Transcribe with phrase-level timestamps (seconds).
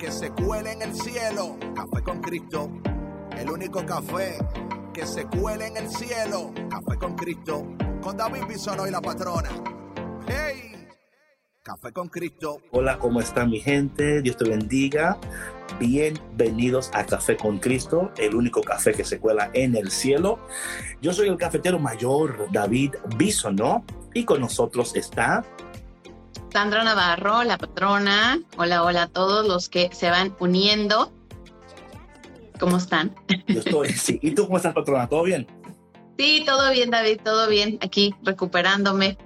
[0.00, 1.58] que se cuele en el cielo.
[1.74, 2.70] Café con Cristo.
[3.36, 4.38] El único café
[4.94, 6.52] que se cuele en el cielo.
[6.70, 7.66] Café con Cristo.
[8.00, 9.50] Con David Bisonó y la patrona.
[10.26, 10.88] ¡Hey!
[11.62, 12.62] Café con Cristo.
[12.70, 14.22] Hola, ¿cómo está mi gente?
[14.22, 15.18] Dios te bendiga.
[15.78, 20.38] Bienvenidos a Café con Cristo, el único café que se cuela en el cielo.
[21.02, 25.44] Yo soy el cafetero mayor David Bisonó y con nosotros está
[26.52, 28.40] Sandra Navarro, la patrona.
[28.56, 31.12] Hola, hola a todos los que se van uniendo.
[32.58, 33.14] ¿Cómo están?
[33.46, 34.18] Yo estoy, sí.
[34.20, 35.08] ¿Y tú cómo estás, patrona?
[35.08, 35.46] ¿Todo bien?
[36.18, 37.78] Sí, todo bien, David, todo bien.
[37.80, 39.16] Aquí recuperándome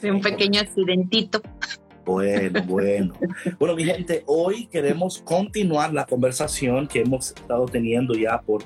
[0.00, 1.42] de un pequeño accidentito.
[2.06, 3.14] Bueno, bueno.
[3.58, 8.62] Bueno, mi gente, hoy queremos continuar la conversación que hemos estado teniendo ya por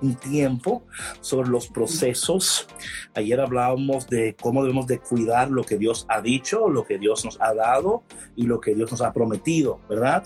[0.00, 0.84] un tiempo
[1.20, 2.66] sobre los procesos.
[3.14, 7.24] Ayer hablábamos de cómo debemos de cuidar lo que Dios ha dicho, lo que Dios
[7.24, 8.02] nos ha dado
[8.36, 10.24] y lo que Dios nos ha prometido, ¿verdad?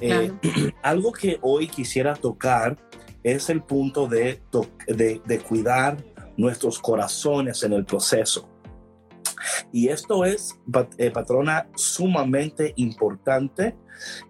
[0.00, 0.32] Eh,
[0.82, 2.76] algo que hoy quisiera tocar
[3.22, 4.42] es el punto de,
[4.86, 5.96] de, de cuidar
[6.36, 8.53] nuestros corazones en el proceso.
[9.72, 10.58] Y esto es,
[10.98, 13.76] eh, patrona, sumamente importante,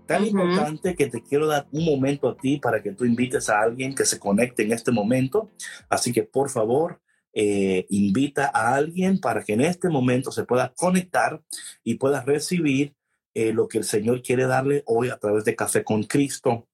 [0.06, 3.60] tan importante que te quiero dar un momento a ti para que tú invites a
[3.60, 5.50] alguien que se conecte en este momento.
[5.88, 7.00] Así que por favor,
[7.32, 11.42] eh, invita a alguien para que en este momento se pueda conectar
[11.82, 12.94] y pueda recibir
[13.34, 16.68] eh, lo que el Señor quiere darle hoy a través de Café con Cristo.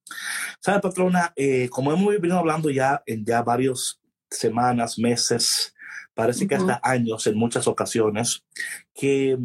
[0.60, 1.32] ¿Sabe, patrona?
[1.70, 4.00] como hemos venido hablando ya en ya varias
[4.30, 5.74] semanas, meses,
[6.14, 8.44] parece que hasta años en muchas ocasiones,
[8.94, 9.38] que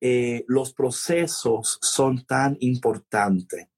[0.00, 3.68] eh, los procesos son tan importantes.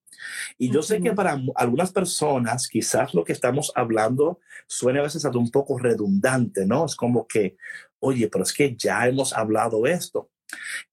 [0.57, 5.25] Y yo sé que para algunas personas quizás lo que estamos hablando suena a veces
[5.25, 6.87] un poco redundante, ¿no?
[6.87, 7.57] Es como que,
[7.99, 10.31] oye, pero es que ya hemos hablado esto.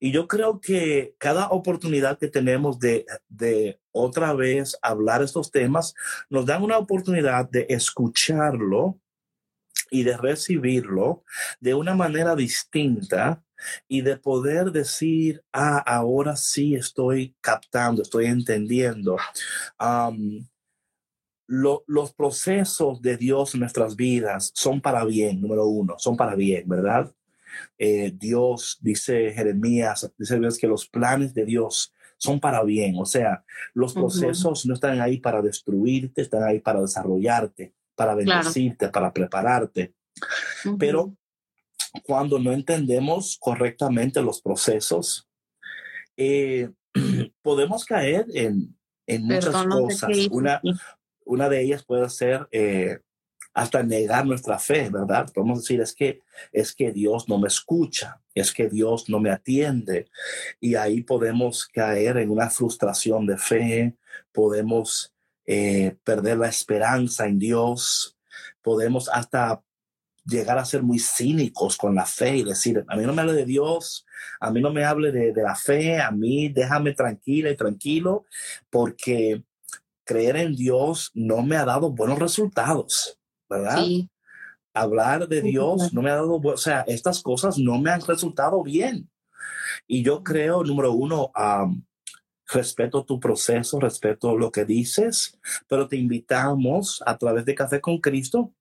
[0.00, 5.94] Y yo creo que cada oportunidad que tenemos de, de otra vez hablar estos temas,
[6.30, 8.98] nos dan una oportunidad de escucharlo
[9.92, 11.22] y de recibirlo
[11.60, 13.44] de una manera distinta
[13.86, 19.18] y de poder decir, ah, ahora sí estoy captando, estoy entendiendo.
[21.46, 26.66] los procesos de Dios en nuestras vidas son para bien, número uno, son para bien,
[26.66, 27.12] ¿verdad?
[27.78, 33.04] Eh, Dios, dice Jeremías, dice Dios que los planes de Dios son para bien, o
[33.04, 33.44] sea,
[33.74, 39.94] los procesos no están ahí para destruirte, están ahí para desarrollarte para bendecirte, para prepararte.
[40.78, 41.14] Pero
[42.04, 45.28] cuando no entendemos correctamente los procesos,
[46.16, 46.70] eh,
[47.42, 48.76] podemos caer en,
[49.06, 50.10] en muchas cosas.
[50.30, 50.60] una,
[51.24, 52.98] una de ellas puede ser eh,
[53.54, 55.30] hasta negar nuestra fe, ¿verdad?
[55.32, 56.20] Podemos decir, es que,
[56.52, 60.06] es que Dios no me escucha, es que Dios no me atiende.
[60.60, 63.96] Y ahí podemos caer en una frustración de fe,
[64.32, 65.11] podemos
[65.46, 68.16] eh, perder la esperanza en Dios,
[68.62, 69.62] podemos hasta
[70.24, 73.32] llegar a ser muy cínicos con la fe y decir, a mí no me hable
[73.34, 74.06] de Dios,
[74.40, 78.24] a mí no me hable de, la fe, a mí déjame tranquila y tranquilo,
[78.70, 79.42] porque
[80.04, 83.84] creer en Dios no me ha dado buenos resultados, ¿verdad?
[84.74, 88.62] Hablar de Dios no me ha dado, o sea, estas cosas no me han resultado
[88.62, 89.10] bien.
[89.86, 91.30] Y yo creo, número uno,
[92.52, 97.98] respeto tu proceso, respeto lo que dices, pero te invitamos a través de Café con
[97.98, 98.52] Cristo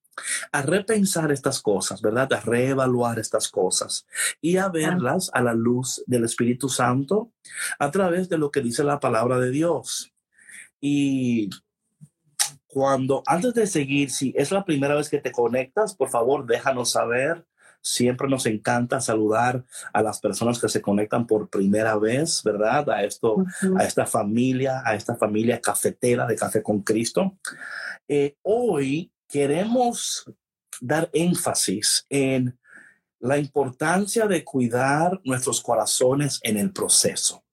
[0.52, 2.32] a repensar estas cosas, ¿verdad?
[2.34, 4.06] A reevaluar estas cosas
[4.42, 7.32] y a verlas a la luz del Espíritu Santo
[7.80, 10.14] a través de lo que dice la palabra de Dios.
[10.80, 11.50] Y
[12.68, 16.92] cuando, antes de seguir, si es la primera vez que te conectas, por favor, déjanos
[16.92, 17.46] saber
[17.82, 22.90] Siempre nos encanta saludar a las personas que se conectan por primera vez, ¿verdad?
[22.90, 23.44] A esto,
[23.78, 27.38] a esta familia, a esta familia cafetera de Café con Cristo.
[28.08, 30.26] Eh, hoy queremos
[30.80, 32.58] dar énfasis en
[33.20, 37.44] la importancia de cuidar nuestros corazones en el proceso.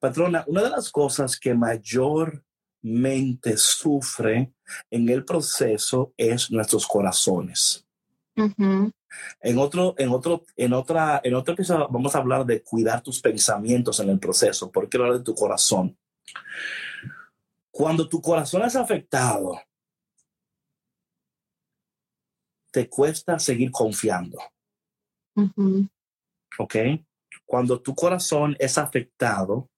[0.00, 4.52] Patrona, una de las cosas que mayormente sufre
[4.90, 7.84] en el proceso es nuestros corazones.
[9.40, 13.20] En otro, en otro, en otra, en otro episodio vamos a hablar de cuidar tus
[13.20, 14.70] pensamientos en el proceso.
[14.70, 15.96] ¿Por qué hablar de tu corazón?
[17.70, 19.60] Cuando tu corazón es afectado,
[22.70, 24.38] te cuesta seguir confiando.
[26.58, 26.76] ¿Ok?
[27.46, 29.68] Cuando tu corazón es afectado,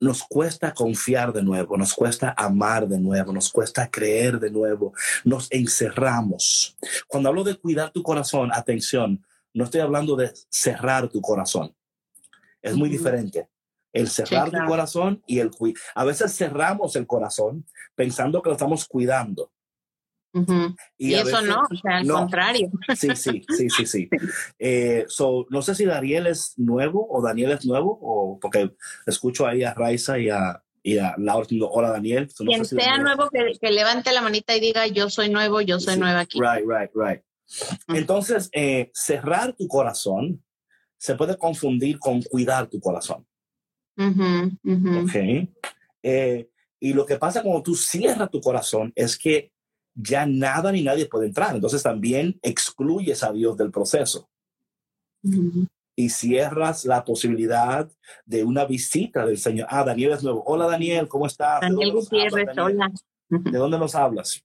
[0.00, 4.94] nos cuesta confiar de nuevo, nos cuesta amar de nuevo, nos cuesta creer de nuevo,
[5.24, 6.76] nos encerramos.
[7.06, 11.74] Cuando hablo de cuidar tu corazón, atención, no estoy hablando de cerrar tu corazón.
[12.62, 13.48] Es muy diferente.
[13.92, 15.50] El cerrar tu corazón y el
[15.94, 19.50] A veces cerramos el corazón pensando que lo estamos cuidando.
[20.96, 22.70] Y, eso no, o sea, al contrario.
[22.96, 24.08] Sí, sí, sí, sí, sí.
[24.58, 28.70] Eh, so, no sé si Daniel es nuevo o Daniel es nuevo, o porque
[29.06, 32.28] escucho ahí a Raiza y a, y a Laura hola Daniel.
[32.36, 36.20] Quien sea nuevo, que, levante la manita y diga, yo soy nuevo, yo soy nueva
[36.20, 36.38] aquí.
[36.40, 37.22] Right, right, right.
[37.88, 40.42] Entonces, eh, cerrar tu corazón
[40.96, 43.26] se puede confundir con cuidar tu corazón.
[43.96, 45.14] Ok.
[46.02, 46.48] Eh,
[46.78, 49.52] y lo que pasa cuando tú cierras tu corazón es que
[50.02, 51.54] ya nada ni nadie puede entrar.
[51.54, 54.28] Entonces también excluyes a Dios del proceso.
[55.96, 57.90] Y cierras la posibilidad
[58.24, 59.66] de una visita del Señor.
[59.70, 60.42] Ah, Daniel es nuevo.
[60.46, 61.60] Hola Daniel, ¿cómo estás?
[61.60, 62.90] Daniel Gutiérrez, hola.
[63.28, 64.42] ¿De dónde nos hablas?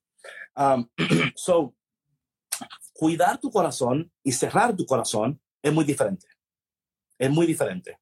[0.54, 0.88] Um,
[1.34, 1.74] so,
[2.92, 6.26] cuidar tu corazón y cerrar tu corazón es muy diferente.
[7.18, 7.98] Es muy diferente.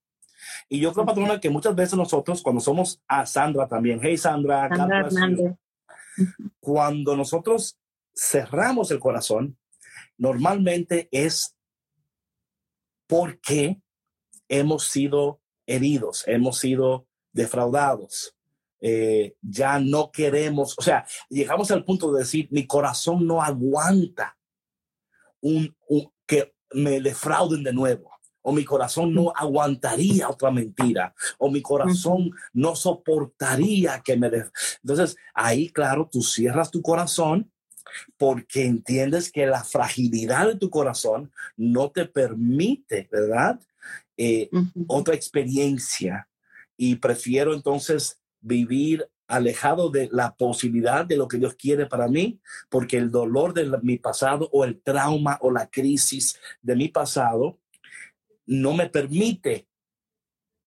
[0.68, 4.68] Y yo creo, patrona, que muchas veces nosotros, cuando somos a Sandra también, hey Sandra,
[4.68, 5.56] Sandra
[6.60, 7.78] cuando nosotros
[8.14, 9.58] cerramos el corazón,
[10.16, 11.56] normalmente es
[13.06, 13.80] porque
[14.48, 18.36] hemos sido heridos, hemos sido defraudados.
[18.80, 24.36] Eh, ya no queremos, o sea, llegamos al punto de decir, mi corazón no aguanta
[25.40, 25.74] un,
[26.26, 28.13] que me defrauden de nuevo
[28.44, 34.30] o mi corazón no aguantaría otra mentira, o mi corazón no soportaría que me...
[34.82, 37.50] Entonces, ahí, claro, tú cierras tu corazón
[38.18, 43.58] porque entiendes que la fragilidad de tu corazón no te permite, ¿verdad?
[44.18, 44.50] Eh,
[44.88, 46.28] otra experiencia.
[46.76, 52.40] Y prefiero entonces vivir alejado de la posibilidad de lo que Dios quiere para mí,
[52.68, 57.58] porque el dolor de mi pasado o el trauma o la crisis de mi pasado
[58.46, 59.68] no me permite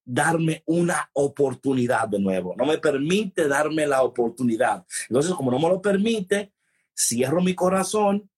[0.04, 4.86] darme una oportunidad de nuevo, no me permite darme la oportunidad.
[5.08, 6.52] Entonces, como no me lo permite,
[6.96, 8.30] cierro mi corazón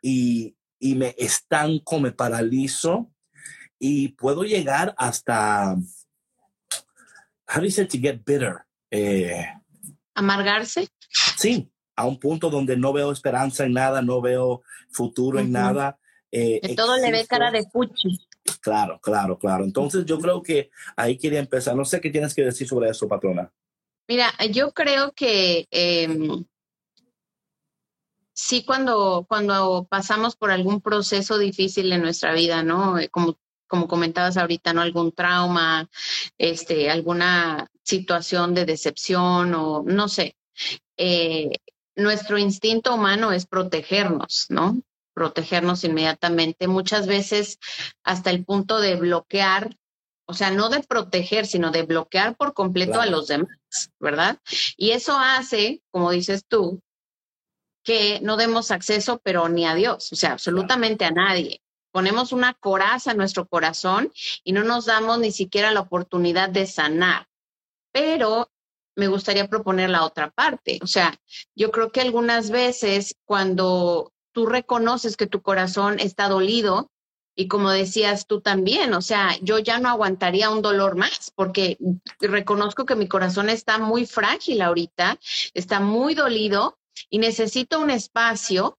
[0.00, 3.10] y, me estanco, me paralizo
[3.78, 5.74] y puedo llegar hasta,
[7.48, 8.64] how do you say to get bitter?
[8.90, 9.44] Eh,
[10.14, 10.86] Amargarse.
[11.36, 15.98] Sí, a un punto donde no veo esperanza en nada, no veo futuro en nada.
[16.30, 18.25] Eh, todo le ve cara de puchi.
[18.66, 19.62] Claro, claro, claro.
[19.62, 21.76] Entonces yo creo que ahí quería empezar.
[21.76, 23.48] No sé qué tienes que decir sobre eso, patrona.
[24.08, 26.44] Mira, yo creo que em,
[28.32, 32.98] sí cuando, cuando pasamos por algún proceso difícil en nuestra vida, ¿no?
[32.98, 34.80] Eh, como, como comentabas ahorita, ¿no?
[34.80, 35.88] Algún trauma,
[36.36, 40.34] este, alguna situación de decepción o no sé.
[40.96, 41.52] Eh,
[41.94, 44.82] nuestro instinto humano es protegernos, ¿no?
[45.16, 47.58] Protegernos inmediatamente, muchas veces
[48.04, 49.74] hasta el punto de bloquear,
[50.26, 53.56] o sea, no de proteger, sino de bloquear por completo a los demás,
[53.98, 54.38] ¿verdad?
[54.76, 56.82] Y eso hace, como dices tú,
[57.82, 61.62] que no demos acceso, pero ni a Dios, o sea, absolutamente a nadie.
[61.92, 64.12] Ponemos una coraza en nuestro corazón
[64.44, 67.26] y no nos damos ni siquiera la oportunidad de sanar.
[67.90, 68.50] Pero
[68.96, 70.78] me gustaría proponer la otra parte.
[70.82, 71.18] O sea,
[71.54, 76.90] yo creo que algunas veces cuando tú reconoces que tu corazón está dolido
[77.34, 81.78] y como decías tú también, o sea, yo ya no aguantaría un dolor más porque
[82.20, 85.18] reconozco que mi corazón está muy frágil ahorita,
[85.54, 86.78] está muy dolido
[87.08, 88.78] y necesito un espacio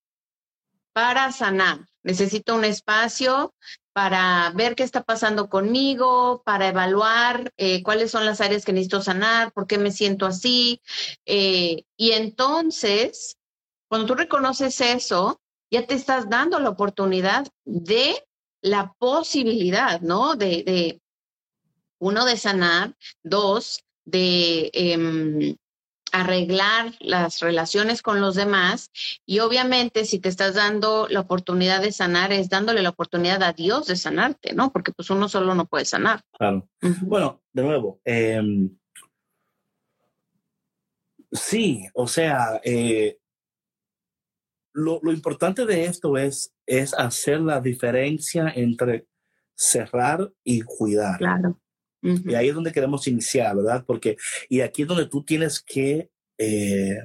[0.94, 3.56] para sanar, necesito un espacio
[3.94, 9.02] para ver qué está pasando conmigo, para evaluar eh, cuáles son las áreas que necesito
[9.02, 10.84] sanar, por qué me siento así.
[11.26, 13.40] Eh, y entonces,
[13.88, 18.24] cuando tú reconoces eso, ya te estás dando la oportunidad de
[18.62, 20.36] la posibilidad, ¿no?
[20.36, 21.02] De,
[22.00, 25.58] uno, de sanar, dos, de em,
[26.12, 28.92] arreglar las relaciones con los demás
[29.26, 33.54] y obviamente si te estás dando la oportunidad de sanar es dándole la oportunidad a
[33.54, 34.72] Dios de sanarte, ¿no?
[34.72, 36.22] Porque pues uno solo no puede sanar.
[36.38, 36.68] Claro.
[37.02, 38.70] Bueno, de nuevo, em,
[41.32, 43.18] sí, o sea, eh,
[44.78, 49.08] lo, lo, importante de esto es, es hacer la diferencia entre
[49.56, 51.18] cerrar y cuidar.
[51.18, 51.60] Claro.
[52.02, 53.84] Y ahí es donde queremos iniciar, ¿verdad?
[53.86, 54.18] Porque,
[54.48, 57.00] y aquí es donde tú tienes que eh,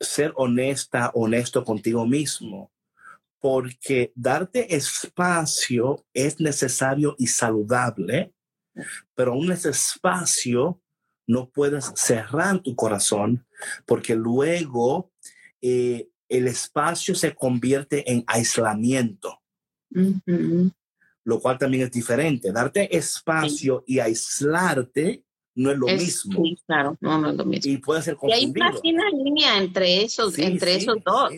[0.00, 2.72] ser honesta, honesto contigo mismo,
[3.40, 8.32] porque darte espacio es necesario y saludable,
[9.14, 10.80] pero aún ese espacio
[11.26, 13.44] no puedes cerrar tu corazón,
[13.86, 15.12] porque luego
[15.60, 19.40] eh, el espacio se convierte en aislamiento
[21.24, 22.52] lo cual también es diferente.
[22.52, 25.24] Darte espacio y aislarte
[25.56, 26.44] no es lo mismo.
[26.44, 27.72] Sí, claro, no, no es lo mismo.
[27.72, 28.80] Y puede ser confundido.
[28.82, 31.32] Y hay una línea entre esos, entre esos dos.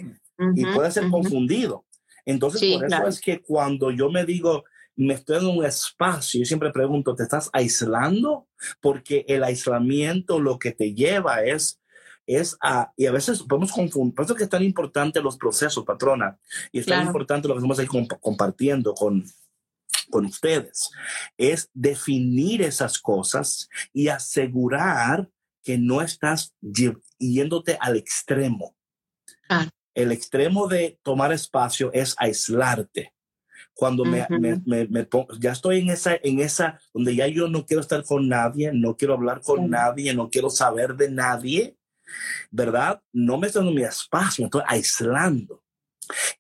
[0.55, 1.85] y puede ser confundido.
[2.25, 4.65] Entonces, por eso es que cuando yo me digo,
[4.97, 8.49] me estoy en un espacio, yo siempre pregunto, ¿te estás aislando?
[8.81, 11.81] Porque el aislamiento lo que te lleva es
[12.27, 15.37] es a, y a veces podemos confundir, por eso es que es tan importante los
[15.37, 16.39] procesos, patrona,
[16.73, 17.87] y es tan importante lo que estamos ahí
[18.21, 19.25] compartiendo con,
[20.11, 20.91] con ustedes,
[21.37, 25.29] es definir esas cosas y asegurar
[25.63, 26.55] que no estás
[27.19, 28.77] yéndote al extremo.
[29.95, 33.13] El extremo de tomar espacio es aislarte.
[33.75, 34.27] Cuando me,
[35.05, 38.71] pongo, ya estoy en esa, en esa, donde ya yo no quiero estar con nadie,
[38.73, 41.77] no quiero hablar con nadie, no quiero saber de nadie,
[42.51, 43.01] ¿verdad?
[43.13, 45.63] No me estoy dando mi espacio, me estoy aislando.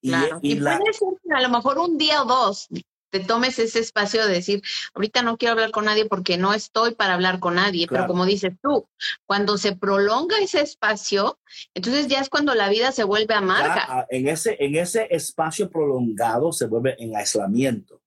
[0.00, 2.68] Y, y, puede ser a lo mejor un día o dos
[3.10, 4.62] te tomes ese espacio de decir,
[4.94, 8.26] ahorita no quiero hablar con nadie porque no estoy para hablar con nadie, pero como
[8.26, 8.88] dices tú,
[9.26, 11.38] cuando se prolonga ese espacio,
[11.74, 13.84] entonces ya es cuando la vida se vuelve amarga.
[13.88, 18.02] Ah, en, ese, en ese espacio prolongado se vuelve en aislamiento.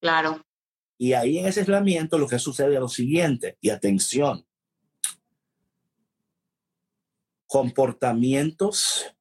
[0.00, 0.44] Claro.
[0.98, 4.46] Y ahí en ese aislamiento lo que sucede es lo siguiente, y atención,
[7.48, 9.12] comportamientos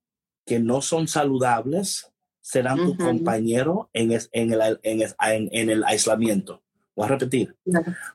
[0.45, 6.63] que no son saludables serán tu compañero en, en, el, en, el, aislamiento.
[6.95, 7.57] Voy a repetir.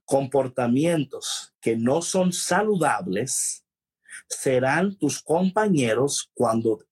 [0.04, 3.64] Comportamientos que no son saludables
[4.28, 6.85] serán tus compañeros cuando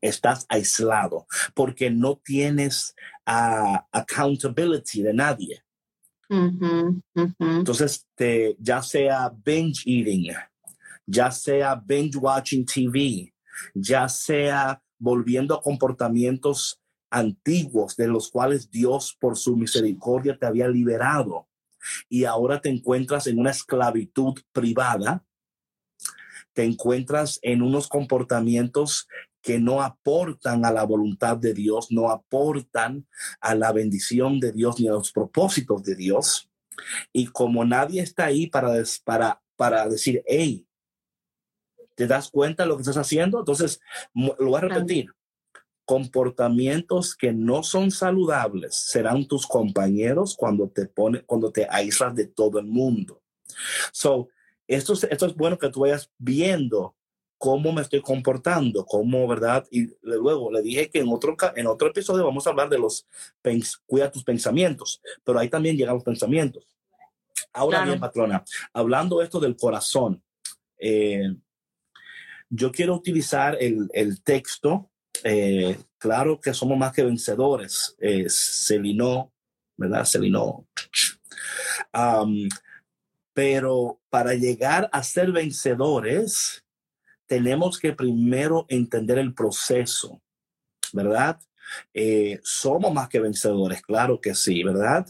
[0.00, 2.94] estás aislado, porque no tienes
[3.26, 5.62] ah, accountability de nadie.
[7.38, 10.32] Entonces, te, ya sea binge eating,
[11.06, 13.32] ya sea binge watching TV,
[13.74, 20.68] ya sea volviendo a comportamientos antiguos de los cuales Dios por su misericordia te había
[20.68, 21.48] liberado
[22.08, 25.24] y ahora te encuentras en una esclavitud privada,
[26.52, 29.06] te encuentras en unos comportamientos
[29.42, 33.06] que no aportan a la voluntad de Dios, no aportan
[33.40, 36.50] a la bendición de Dios ni a los propósitos de Dios.
[37.12, 38.72] Y como nadie está ahí para,
[39.04, 40.65] para, para decir, hey,
[41.96, 43.40] ¿te das cuenta de lo que estás haciendo?
[43.40, 43.80] Entonces,
[44.14, 45.10] lo voy a repetir
[45.86, 52.26] comportamientos que no son saludables serán tus compañeros cuando te pone, cuando te aíslas de
[52.26, 53.22] todo el mundo.
[53.92, 54.28] So,
[54.66, 56.96] esto, esto es bueno que tú vayas viendo
[57.38, 59.64] cómo me estoy comportando, cómo, ¿verdad?
[59.70, 63.06] Y luego le dije que en otro, en otro episodio vamos a hablar de los,
[63.86, 66.66] cuida tus pensamientos, pero ahí también llegan los pensamientos.
[67.52, 70.20] Ahora bien, patrona, hablando esto del corazón,
[70.78, 71.32] eh,
[72.48, 74.90] yo quiero utilizar el, el texto
[75.24, 77.96] eh, claro que somos más que vencedores.
[77.98, 79.32] Eh, Celinó,
[79.76, 80.04] ¿verdad?
[80.04, 80.66] Celinó.
[83.32, 86.64] pero para llegar a ser vencedores,
[87.26, 90.22] tenemos que primero entender el proceso,
[90.92, 91.38] ¿verdad?
[91.92, 95.06] Eh, somos más que vencedores, claro que sí, ¿verdad?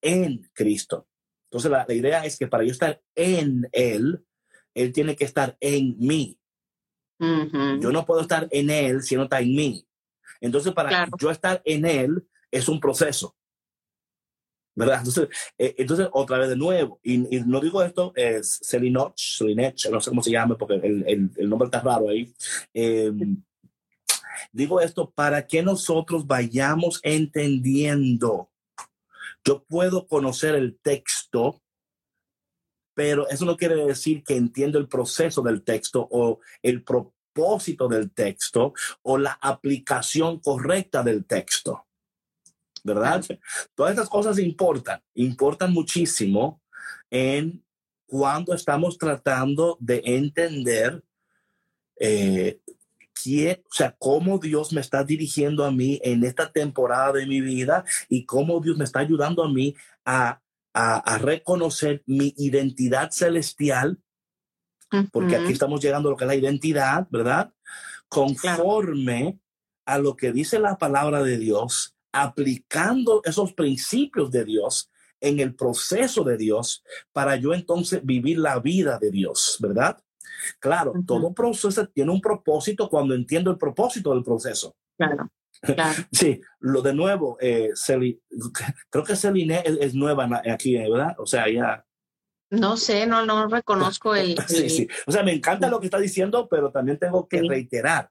[0.00, 1.08] En Cristo.
[1.50, 4.24] Entonces la, la idea es que para yo estar en Él,
[4.74, 6.39] Él tiene que estar en mí.
[7.20, 9.86] Yo no puedo estar en él si no está en mí.
[10.40, 13.36] Entonces, para yo estar en él es un proceso.
[14.74, 14.98] ¿Verdad?
[14.98, 20.00] Entonces, eh, entonces otra vez de nuevo, y, no digo esto, es Selinoch, Selinech, no
[20.00, 22.32] sé cómo se llama porque el, el, nombre está raro ahí.
[22.72, 23.42] Em,
[24.52, 28.48] digo esto para que nosotros vayamos entendiendo.
[29.44, 31.60] Yo puedo conocer el texto,
[33.00, 38.10] pero eso no quiere decir que entiendo el proceso del texto o el propósito del
[38.10, 41.86] texto o la aplicación correcta del texto.
[42.84, 43.24] ¿Verdad?
[43.74, 46.60] Todas estas cosas importan, importan muchísimo
[47.08, 47.64] en
[48.04, 51.02] cuando estamos tratando de entender
[51.98, 52.60] eh,
[53.14, 57.40] quién, o sea, cómo Dios me está dirigiendo a mí en esta temporada de mi
[57.40, 60.39] vida y cómo Dios me está ayudando a mí a
[60.72, 63.98] a, reconocer mi identidad celestial,
[65.12, 67.52] porque aquí estamos llegando a lo que es la identidad, ¿verdad?
[68.10, 69.38] conforme
[69.86, 75.54] a lo que dice la palabra de Dios, aplicando esos principios de Dios en el
[75.54, 80.02] proceso de Dios para yo entonces vivir la vida de Dios, ¿verdad?
[80.58, 84.74] Claro, todo proceso tiene un propósito cuando entiendo el propósito del proceso.
[84.96, 85.30] Claro.
[85.60, 86.02] Claro.
[86.12, 87.70] Sí, lo de nuevo, eh,
[88.90, 91.14] creo que Celine es, nueva aquí, ¿verdad?
[91.18, 91.84] O sea, ya.
[92.50, 94.88] No sé, no, no reconozco el, Sí, sí.
[95.06, 98.10] O sea, me encanta lo que está diciendo, pero también tengo que reiterar.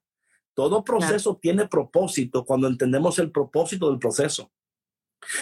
[0.53, 4.51] Todo proceso tiene propósito cuando entendemos el propósito del proceso.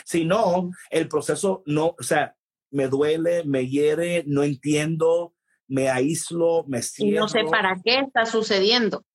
[0.06, 2.36] Si no, el proceso no, o sea,
[2.72, 5.34] me duele, me hiere, no entiendo,
[5.68, 7.16] me aíslo, me siento.
[7.16, 9.06] Y no sé para qué está sucediendo.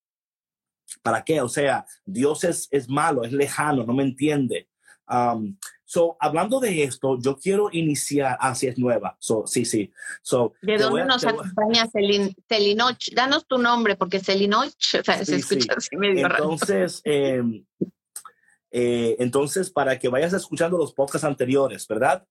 [1.02, 1.40] ¿Para qué?
[1.40, 4.68] O sea, Dios es, es malo, es lejano, no me entiende.
[5.08, 9.16] Um, so, hablando de esto, yo quiero iniciar, así ah, es nueva.
[9.20, 9.92] So, sí, sí.
[10.22, 11.88] So, ¿De dónde nos acompaña
[12.48, 13.12] Celinoch?
[13.14, 17.64] Danos tu nombre, porque Celinoch o sea, se escucha así medio Entonces, em,
[18.70, 22.24] eh, entonces, para que vayas escuchando los podcasts anteriores, ¿verdad?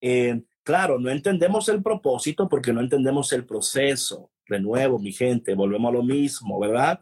[0.00, 4.30] Eh, claro, no entendemos el propósito porque no entendemos el proceso.
[4.48, 7.00] De nuevo, mi gente, volvemos a lo mismo, ¿verdad?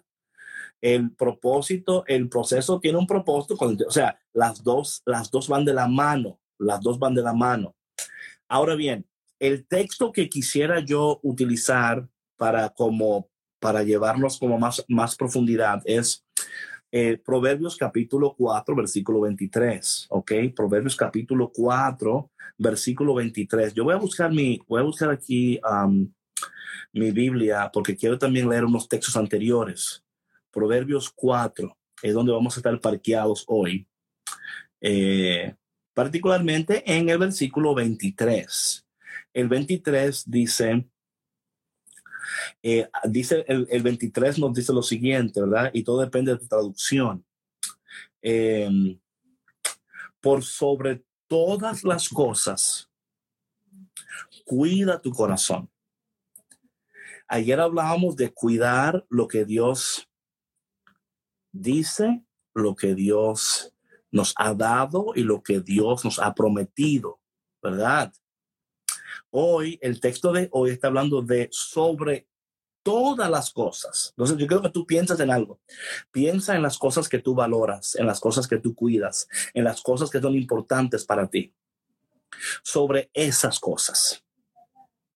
[0.84, 5.72] El propósito, el proceso tiene un propósito, o sea, las dos, las dos van de
[5.72, 7.74] la mano, las dos van de la mano.
[8.48, 9.06] Ahora bien,
[9.38, 16.22] el texto que quisiera yo utilizar para como para llevarnos como más, más profundidad es
[16.92, 20.32] eh, Proverbios capítulo 4, versículo 23, ¿ok?
[20.54, 23.72] Proverbios capítulo 4, versículo 23.
[23.72, 25.58] Yo voy a buscar mi, voy a buscar aquí
[26.92, 30.03] mi Biblia porque quiero también leer unos textos anteriores.
[30.54, 33.88] Proverbios 4 es donde vamos a estar parqueados hoy.
[34.80, 35.54] Eh,
[35.92, 38.86] particularmente en el versículo 23.
[39.32, 40.88] El 23 dice,
[42.62, 45.70] eh, dice el, 23 nos dice lo siguiente, ¿verdad?
[45.72, 47.24] Y todo depende de tu traducción.
[48.22, 48.98] Em,
[50.20, 52.90] por sobre todas las cosas,
[54.44, 55.70] cuida tu corazón.
[57.26, 60.08] Ayer hablábamos de cuidar lo que Dios
[61.54, 63.72] dice, lo que Dios
[64.10, 67.20] nos ha dado y lo que Dios nos ha prometido,
[67.62, 68.12] ¿verdad?
[69.30, 72.28] Hoy, el texto de hoy está hablando de sobre
[72.82, 74.10] todas las cosas.
[74.10, 75.60] Entonces, yo creo que tú piensas en algo.
[76.12, 79.80] Piensa en las cosas que tú valoras, en las cosas que tú cuidas, en las
[79.80, 81.52] cosas que son importantes para ti.
[82.62, 84.23] Sobre esas cosas.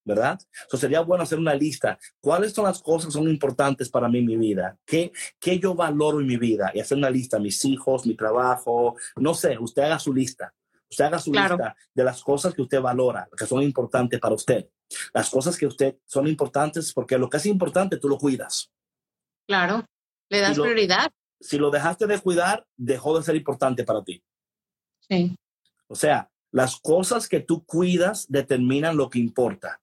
[0.09, 0.39] ¿Verdad?
[0.67, 1.99] Eso sería bueno hacer una lista.
[2.19, 4.77] ¿Cuáles son las cosas que son importantes para mí en mi vida?
[4.87, 6.73] ¿Qué, ¿Qué yo valoro en mi vida?
[6.75, 10.55] Y hacer una lista, mis hijos, mi trabajo, no sé, usted haga su lista.
[10.91, 14.67] Usted haga su lista de las cosas que usted valora, que son importantes para usted.
[15.13, 18.73] Las cosas que usted son importantes porque lo que es importante tú lo cuidas.
[19.47, 19.85] Claro,
[20.31, 21.11] le das prioridad.
[21.39, 24.23] Si lo dejaste de cuidar, dejó de ser importante para ti.
[25.01, 25.37] Sí.
[25.87, 29.81] O sea, las cosas que tú cuidas determinan lo que importa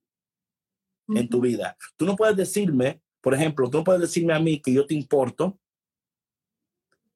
[1.07, 1.77] en tu vida.
[1.97, 4.93] Tú no puedes decirme, por ejemplo, tú no puedes decirme a mí que yo te
[4.93, 5.59] importo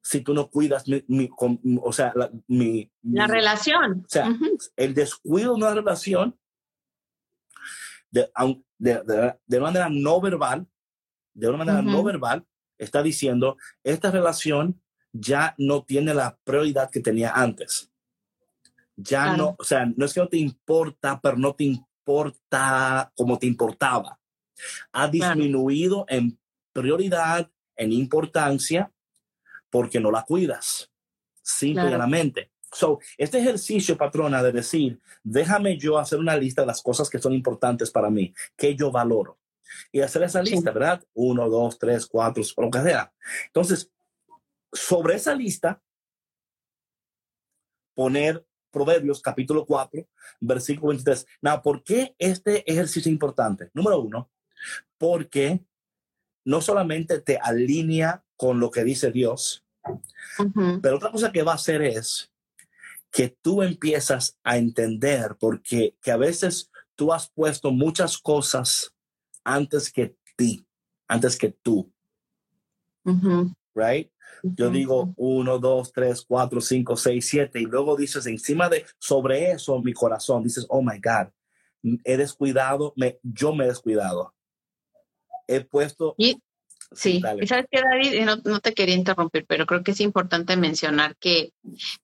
[0.02, 1.28] si tú no cuidas mi,
[1.82, 4.04] o sea, la, mi, la relación.
[4.06, 4.34] O sea,
[4.76, 6.38] el descuido de una relación
[8.10, 8.30] de,
[8.78, 10.66] de, de, una manera no verbal,
[11.34, 12.46] de una manera no verbal,
[12.78, 14.80] está diciendo, esta relación
[15.12, 17.90] ya no tiene la prioridad que tenía antes.
[18.96, 21.64] Ya no, o sea, no es que no te importa, pero no te
[22.10, 24.18] importa como te importaba.
[24.92, 26.38] Ha disminuido en
[26.72, 28.92] prioridad, en importancia,
[29.70, 30.90] porque no la cuidas,
[31.42, 32.50] simplemente.
[32.72, 37.18] So, este ejercicio, patrona, de decir, déjame yo hacer una lista de las cosas que
[37.18, 39.38] son importantes para mí, que yo valoro.
[39.92, 41.02] Y hacer esa lista, ¿verdad?
[41.14, 43.12] Uno, dos, tres, cuatro, lo que sea.
[43.46, 43.90] Entonces,
[44.72, 45.80] sobre esa lista,
[47.94, 50.06] poner Proverbios capítulo 4,
[50.40, 51.26] versículo 23.
[51.42, 53.70] Now, ¿por qué este ejercicio es importante?
[53.74, 54.30] Número uno,
[54.98, 55.64] porque
[56.44, 59.64] no solamente te alinea con lo que dice Dios,
[60.82, 62.30] pero otra cosa que va a hacer es
[63.10, 68.94] que tú empiezas a entender, porque que a veces tú has puesto muchas cosas
[69.44, 70.64] antes que ti,
[71.08, 71.92] antes que tú.
[73.74, 74.10] Right?
[74.42, 79.52] Yo digo uno, dos, tres, cuatro, cinco, seis, siete, y luego dices encima de sobre
[79.52, 81.28] eso mi corazón, dices, oh my God,
[82.04, 84.34] he descuidado, me, yo me he descuidado.
[85.46, 86.14] He puesto.
[86.92, 90.56] Sí, y sabes que David, no, no, te quería interrumpir, pero creo que es importante
[90.56, 91.52] mencionar que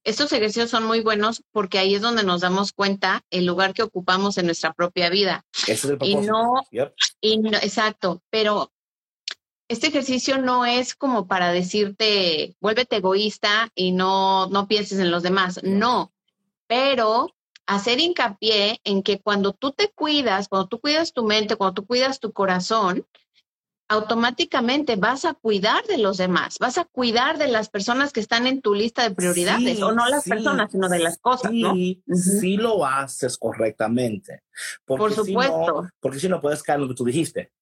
[0.05, 3.83] estos ejercicios son muy buenos porque ahí es donde nos damos cuenta el lugar que
[3.83, 5.45] ocupamos en nuestra propia vida.
[5.67, 6.63] Ese es el y no,
[7.21, 8.71] y no, exacto, pero
[9.69, 15.23] este ejercicio no es como para decirte, vuélvete egoísta y no, no pienses en los
[15.23, 15.61] demás.
[15.63, 16.13] No,
[16.67, 17.35] pero
[17.67, 21.87] hacer hincapié en que cuando tú te cuidas, cuando tú cuidas tu mente, cuando tú
[21.87, 23.07] cuidas tu corazón,
[23.89, 28.47] automáticamente vas a cuidar de los demás, vas a cuidar de las personas que están
[28.47, 31.63] en tu lista de prioridades, o no las personas, sino de las cosas, sí,
[32.07, 32.17] ¿no?
[32.17, 34.43] Sí lo haces correctamente.
[34.85, 35.89] Por supuesto.
[36.01, 37.53] porque si no puedes caer en lo que tú dijiste.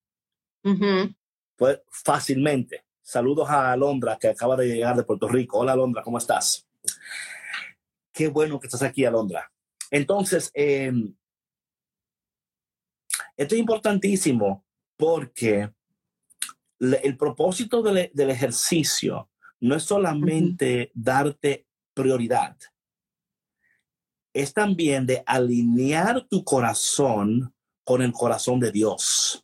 [1.57, 2.85] Pues, fácilmente.
[3.03, 5.59] Saludos a Alondra, que acaba de llegar de Puerto Rico.
[5.59, 6.67] Hola, Alondra, ¿cómo estás?
[8.13, 9.51] Qué bueno que estás aquí, Alondra.
[9.91, 11.15] Entonces, em,
[13.37, 14.65] esto es importantísimo
[14.97, 15.71] porque
[16.79, 22.57] el propósito del, ejercicio no es solamente darte prioridad,
[24.33, 29.44] es también de alinear tu corazón con el corazón de Dios.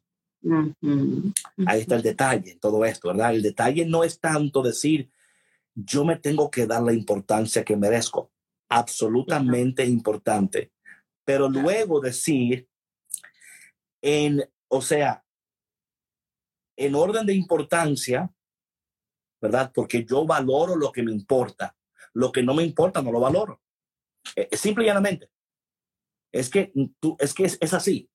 [1.66, 3.35] Ahí está el detalle, todo esto, ¿verdad?
[3.35, 5.11] El detalle no es tanto decir,
[5.74, 8.31] yo me tengo que dar la importancia que merezco,
[8.68, 10.72] absolutamente importante,
[11.24, 12.68] pero luego decir,
[14.03, 15.24] en, o sea,
[16.76, 18.33] en orden de importancia,
[19.40, 19.70] ¿verdad?
[19.74, 21.76] Porque yo valoro lo que me importa.
[22.14, 23.61] Lo que no me importa, no lo valoro.
[24.37, 25.31] Eh, simple y llanamente.
[26.33, 28.09] Es que tú, es que es, así.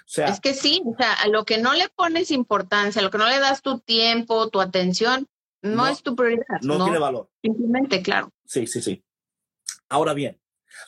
[0.00, 3.04] O sea, es que sí, o sea, a lo que no le pones importancia, a
[3.04, 5.28] lo que no le das tu tiempo, tu atención,
[5.62, 6.60] no, es tu prioridad.
[6.62, 7.28] No, tiene valor.
[7.42, 8.32] Simplemente, claro.
[8.44, 9.02] Sí, sí, sí.
[9.88, 10.40] Ahora bien,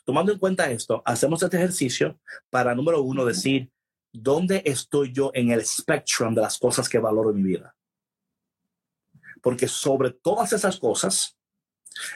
[0.05, 2.21] tomando en cuenta esto, hacemos este ejercicio
[2.51, 3.71] para, número uno, decir,
[4.13, 7.75] ¿dónde estoy yo en el spectrum de las cosas que valoro en mi vida?
[9.43, 11.37] Porque sobre todas esas cosas,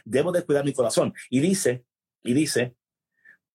[0.04, 1.14] debo de cuidar mi corazón.
[1.30, 1.85] Y dice,
[2.22, 2.76] y dice,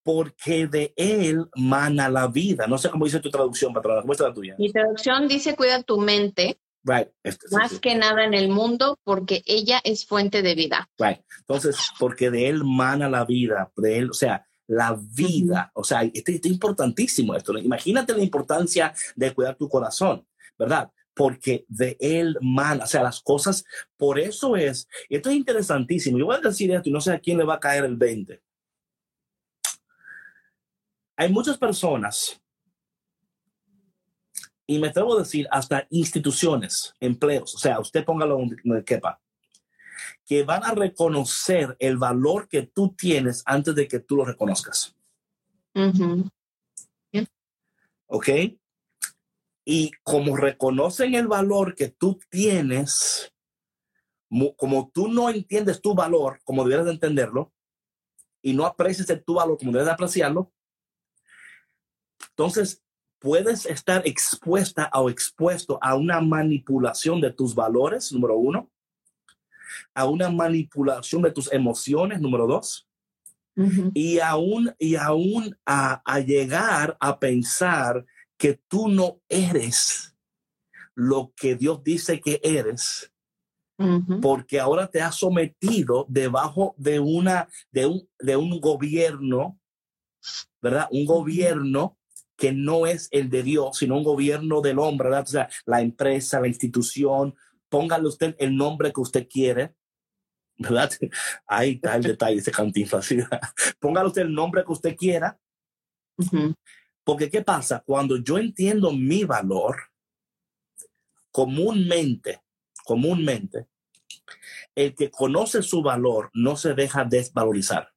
[0.08, 2.66] porque de él mana la vida.
[2.66, 4.00] No sé cómo dice tu traducción, patrona.
[4.00, 4.56] ¿Cómo está la tuya?
[4.58, 6.62] Mi traducción dice, cuida tu mente.
[6.82, 7.10] Right.
[7.24, 10.90] Este, más que nada en el mundo, porque ella es fuente de vida.
[10.98, 11.20] Right.
[11.40, 15.72] Entonces, porque de él mana la vida, de él, o sea, la vida.
[15.74, 17.58] O sea, esto, es importantísimo esto.
[17.58, 20.26] Imagínate la importancia de cuidar tu corazón,
[20.58, 20.90] ¿verdad?
[21.14, 23.66] Porque de él man, o sea, las cosas,
[23.98, 26.18] por eso es, esto es interesantísimo.
[26.18, 27.98] Yo voy a decir esto y no sé a quién le va a caer el
[27.98, 28.42] 20.
[31.18, 32.40] Hay muchas personas,
[34.66, 39.20] y me atrevo a decir hasta instituciones, empleos, o sea, usted póngalo donde quepa
[40.26, 44.94] que van a reconocer el valor que tú tienes antes de que tú lo reconozcas.
[48.08, 48.30] ¿Ok?
[49.64, 53.34] Y como reconocen el valor que tú tienes,
[54.58, 57.54] como tú no entiendes tu valor como debieras de entenderlo,
[58.42, 60.52] y no aprecias tu valor como debes de apreciarlo,
[62.30, 62.84] entonces
[63.20, 68.70] puedes estar expuesta o expuesto a una manipulación de tus valores, número uno,
[69.94, 72.88] a una manipulación de tus emociones, número dos,
[73.96, 78.06] y aún, y aún a, a, llegar a pensar
[78.38, 80.16] que tú no eres
[80.94, 83.12] lo que Dios dice que eres,
[84.22, 89.60] porque ahora te has sometido debajo de, una, de, un, de un gobierno,
[90.62, 90.88] ¿verdad?
[90.92, 91.97] Un gobierno
[92.38, 95.24] que no es el de Dios, sino un gobierno del hombre, ¿verdad?
[95.24, 97.36] O sea, la empresa, la institución,
[97.68, 99.74] póngale usted el nombre que usted quiere,
[100.58, 100.92] ¿verdad?
[101.48, 103.10] Ahí está el detalle, ese cantinflas.
[103.80, 105.38] Póngale usted el nombre que usted quiera.
[107.04, 107.84] Porque, ¿qué pasa?
[107.86, 109.78] Cuando yo entiendo mi valor,
[111.32, 112.42] comúnmente,
[112.84, 113.68] comúnmente,
[114.76, 117.92] el que conoce su valor no se deja desvalorizar.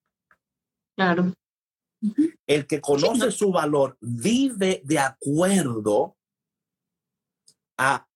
[0.96, 1.32] Claro.
[2.46, 6.16] El que conoce su valor vive de acuerdo
[7.76, 8.06] a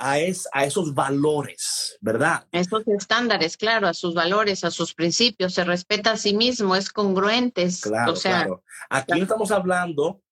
[0.00, 0.14] a,
[0.52, 2.46] a esos valores, ¿verdad?
[2.52, 6.90] Esos estándares, claro, a sus valores, a sus principios, se respeta a sí mismo, es
[6.90, 7.68] congruente.
[7.82, 8.64] Claro, o sea, claro.
[8.88, 10.22] Aquí no estamos hablando,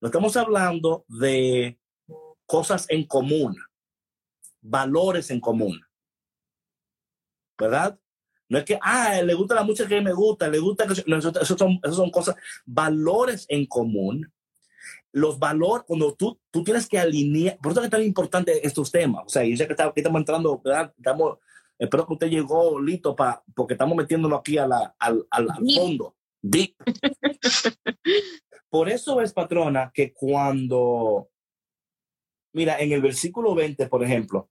[0.00, 1.78] no estamos hablando de
[2.46, 3.56] cosas en común,
[4.60, 5.80] valores en común,
[7.58, 7.98] ¿verdad?
[8.50, 11.02] No es que, ah, le gusta la música que me gusta, le gusta que...
[11.06, 12.34] No, eso, son, eso son cosas,
[12.66, 14.30] valores en común
[15.12, 19.24] los valores, cuando tú, tú tienes que alinear, por eso es tan importante estos temas.
[19.26, 20.92] O sea, yo sé que, estamos entrando, ¿verdad?
[20.96, 21.38] Estamos,
[21.78, 26.16] espero que usted llegó listo para, porque estamos metiéndolo aquí a la, al, al, fondo.
[26.42, 26.74] Deep.
[28.70, 31.28] por eso es, patrona, que cuando,
[32.52, 34.50] mira, en el versículo 20, por ejemplo,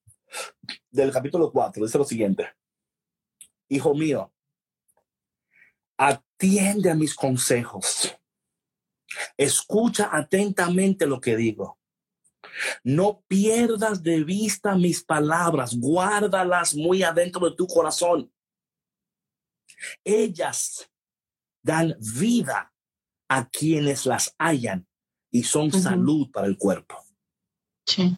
[0.91, 2.49] del capítulo 4, dice lo siguiente.
[3.69, 4.33] Hijo mío,
[5.97, 8.19] atiende a mis consejos
[9.37, 11.79] Escucha atentamente lo que digo.
[12.83, 18.31] No pierdas de vista mis palabras, guárdalas muy adentro de tu corazón.
[20.03, 20.89] Ellas
[21.61, 22.73] dan vida
[23.27, 24.87] a quienes las hallan
[25.31, 26.95] y son salud para el cuerpo.
[27.85, 28.17] Sí.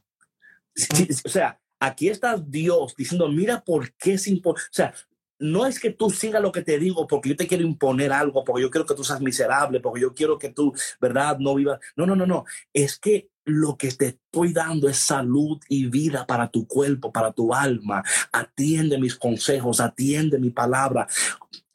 [1.26, 4.70] o sea, aquí está Dios diciendo, mira por qué es importante.
[4.70, 4.94] O sea,
[5.42, 8.44] no es que tú sigas lo que te digo porque yo te quiero imponer algo,
[8.44, 11.38] porque yo quiero que tú seas miserable, porque yo quiero que tú, ¿verdad?
[11.40, 11.80] No vivas.
[11.96, 12.46] No, no, no, no.
[12.72, 17.32] Es que lo que te estoy dando es salud y vida para tu cuerpo, para
[17.32, 18.04] tu alma.
[18.32, 21.08] Atiende mis consejos, atiende mi palabra.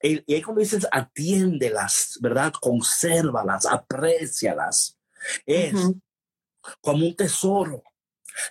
[0.01, 2.53] Y ahí cuando dices atiéndelas, ¿verdad?
[2.61, 4.97] Consérvalas, aprécialas.
[5.45, 5.75] Es
[6.81, 7.83] como un tesoro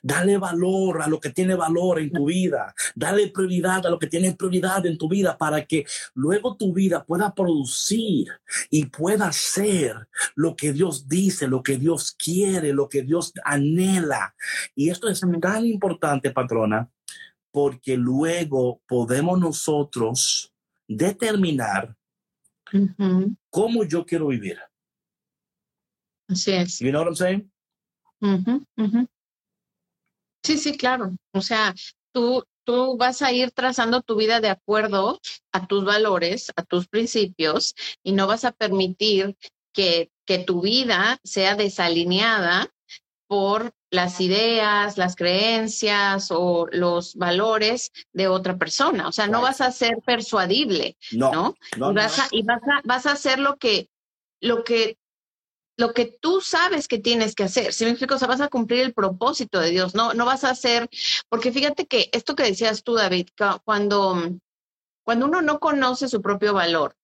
[0.02, 2.74] Dale valor a lo que tiene valor en tu vida.
[2.96, 7.04] Dale prioridad a lo que tiene prioridad en tu vida para que luego tu vida
[7.04, 8.28] pueda producir
[8.70, 14.36] y pueda ser lo que Dios dice, lo que Dios quiere, lo que Dios anhela.
[14.76, 16.90] Y esto es tan importante, patrona,
[17.52, 20.54] porque luego podemos nosotros
[20.88, 21.96] determinar
[23.50, 24.60] cómo yo quiero vivir.
[26.28, 26.80] Así es.
[26.80, 27.52] You know what I'm saying?
[30.46, 31.12] Sí, sí, claro.
[31.34, 31.74] O sea,
[32.12, 35.20] tú, tú vas a ir trazando tu vida de acuerdo
[35.52, 39.36] a tus valores, a tus principios, y no vas a permitir
[39.74, 42.70] que, que tu vida sea desalineada
[43.28, 49.08] por las ideas, las creencias o los valores de otra persona.
[49.08, 51.56] O sea, no vas a ser persuadible, ¿no?
[51.76, 53.90] y, vas, A, y vas, a, vas a hacer lo que,
[54.42, 54.98] lo que
[55.78, 57.74] lo que tú sabes que tienes que hacer.
[57.74, 60.44] Si me explico, o sea, vas a cumplir el propósito de Dios, no, no vas
[60.44, 60.90] a hacer,
[61.30, 63.28] porque fíjate que esto que decías tú, David,
[63.64, 64.16] cuando,
[65.04, 66.96] cuando uno no conoce su propio valor,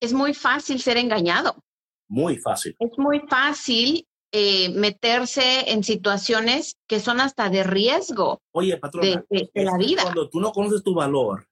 [0.00, 1.62] es muy fácil ser engañado.
[2.08, 2.76] Muy fácil.
[2.78, 8.42] Es muy fácil eh, meterse en situaciones que son hasta de riesgo.
[8.52, 10.02] Oye, patrona, de, la vida.
[10.02, 11.46] Cuando tú no conoces tu valor,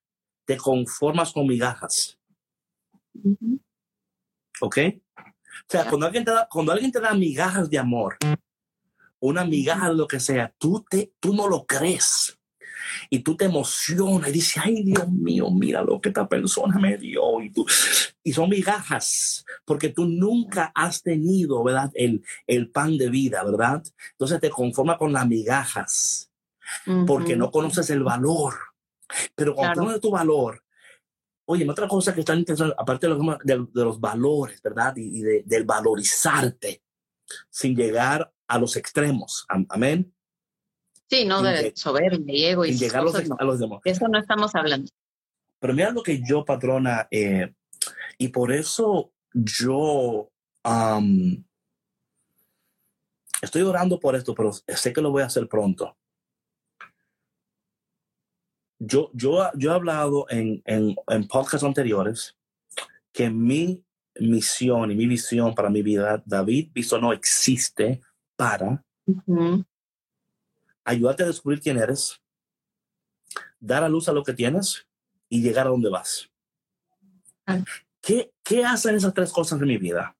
[0.44, 2.18] te conformas con migajas.
[4.60, 4.78] ¿Ok?
[5.70, 8.16] O sea, cuando alguien te da, cuando alguien te da migajas de amor,
[9.20, 12.36] una migaja lo que sea, tú, te, tú no lo crees.
[13.08, 16.96] Y tú te emocionas y dices, ay Dios mío, mira lo que esta persona me
[16.96, 17.40] dio.
[17.40, 17.64] Y, tú,
[18.24, 21.92] y son migajas, porque tú nunca has tenido, ¿verdad?
[21.94, 23.80] El, el pan de vida, ¿verdad?
[24.10, 26.32] Entonces te conforma con las migajas,
[27.06, 28.54] porque no conoces el valor.
[29.36, 29.80] Pero cuando claro.
[29.82, 30.64] conoces tu valor,
[31.52, 34.94] Oye, otra cosa que está interesante, aparte de los, de, los valores, ¿verdad?
[34.96, 36.80] Y, de, del valorizarte
[37.48, 39.46] sin llegar a los extremos.
[39.48, 40.14] Amén.
[41.08, 43.80] Sí, no de soberbia y llegar a los, demás.
[43.84, 44.92] Eso no estamos hablando.
[45.58, 47.52] Pero mira lo que yo, patrona, eh,
[48.16, 50.30] y por eso yo
[53.42, 55.96] estoy orando por esto, pero sé que lo voy a hacer pronto
[58.80, 62.36] yo, yo, yo he hablado en, en, en podcasts anteriores
[63.12, 63.84] que mi
[64.18, 68.00] misión y mi visión para mi vida, David no existe
[68.36, 68.82] para
[70.84, 72.20] ayudarte a descubrir quién eres,
[73.58, 74.86] dar a luz a lo que tienes
[75.28, 76.30] y llegar a donde vas.
[77.46, 77.62] Ah.
[78.00, 80.16] ¿Qué, ¿Qué hacen esas tres cosas en mi vida?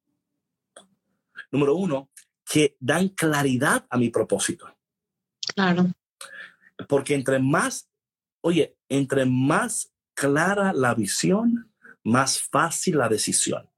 [1.51, 2.11] Número uno,
[2.45, 4.67] que dan claridad a mi propósito.
[5.55, 5.87] Claro.
[6.89, 7.90] Porque entre más
[8.43, 11.73] Oye, entre más clara la visión,
[12.05, 13.69] más fácil la decisión.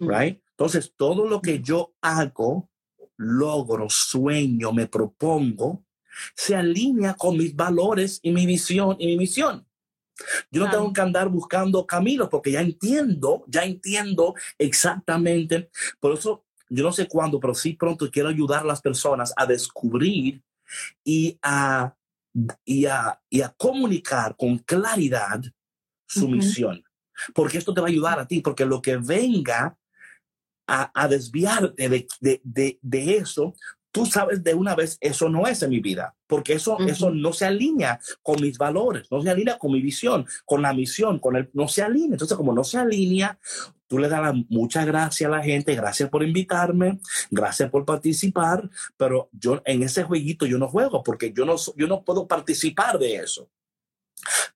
[0.00, 0.40] Right?
[0.50, 2.70] Entonces, todo lo que yo hago,
[3.16, 5.84] logro, sueño, me propongo,
[6.34, 9.66] se alinea con mis valores y mi visión y mi misión.
[10.50, 15.70] Yo no tengo que andar buscando caminos porque ya entiendo, ya entiendo exactamente.
[15.98, 19.46] Por eso, yo no sé cuándo, pero sí pronto quiero ayudar a las personas a
[19.46, 20.40] descubrir
[21.02, 21.96] y a
[22.64, 25.42] y a, y a comunicar con claridad
[26.06, 26.82] su misión.
[27.34, 29.76] Porque esto te va a ayudar a ti, porque lo que venga
[30.66, 33.54] a, a desviarte de, de, de, de, eso,
[33.92, 37.32] tú sabes de una vez, eso no es en mi vida, porque eso, eso no
[37.32, 41.36] se alinea con mis valores, no se alinea con mi visión, con la misión, con
[41.36, 42.14] el, no se alinea.
[42.14, 43.38] Entonces, como no se alinea,
[43.86, 46.98] tú le das muchas gracias a la gente, gracias por invitarme,
[47.30, 51.86] gracias por participar, pero yo en ese jueguito yo no juego porque yo no, yo
[51.86, 53.50] no puedo participar de eso.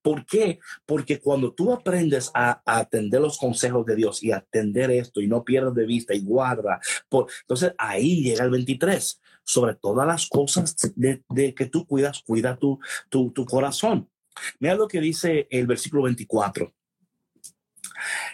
[0.03, 0.59] ¿Por qué?
[0.87, 5.45] Porque cuando tú aprendes a, atender los consejos de Dios y atender esto y no
[5.45, 9.21] pierdes de vista y guarda, entonces ahí llega el 23.
[9.45, 11.23] Sobre todas las cosas de,
[11.55, 14.11] que tú cuidas, cuida tu, tu, tu corazón.
[14.61, 16.71] Mira lo que dice el versículo 24.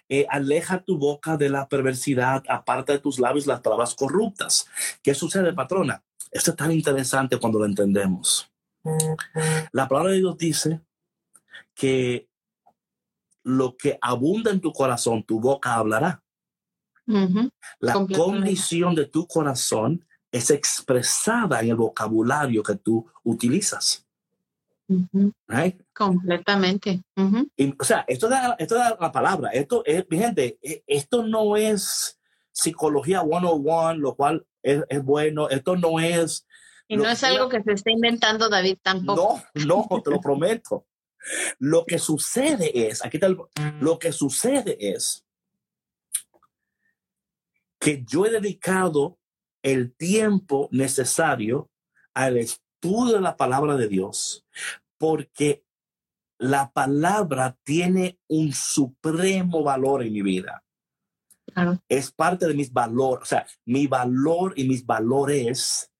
[0.08, 4.66] Eh, aleja tu boca de la perversidad, aparta de tus labios las palabras corruptas.
[5.02, 6.02] ¿Qué sucede, patrona?
[6.30, 8.50] Esto es tan interesante cuando lo entendemos.
[9.72, 10.80] La palabra de Dios dice
[11.74, 12.28] que
[13.44, 16.22] lo que abunda en tu corazón, tu boca hablará.
[17.78, 24.03] La condición de tu corazón es expresada en el vocabulario que tú utilizas.
[25.92, 27.02] Completamente.
[27.16, 29.50] o sea, esto es esto la palabra.
[29.50, 32.20] Esto es, mi gente, e, esto no es
[32.52, 35.48] psicología 101, lo cual es, es bueno.
[35.48, 36.46] Esto no es.
[36.86, 39.40] Y no es algo que se está inventando David tampoco.
[39.54, 40.86] No, no, te lo prometo.
[41.58, 43.28] Lo que sucede es, aquí está
[43.80, 45.24] lo que sucede es
[47.78, 49.18] que yo he dedicado
[49.62, 51.70] el tiempo necesario
[52.14, 52.38] al
[52.84, 54.44] estudio de la palabra de Dios,
[54.98, 55.64] porque
[56.38, 60.62] la palabra tiene un supremo valor en mi vida.
[61.88, 65.90] Es parte de mis valores, o sea, mi valor y mis valores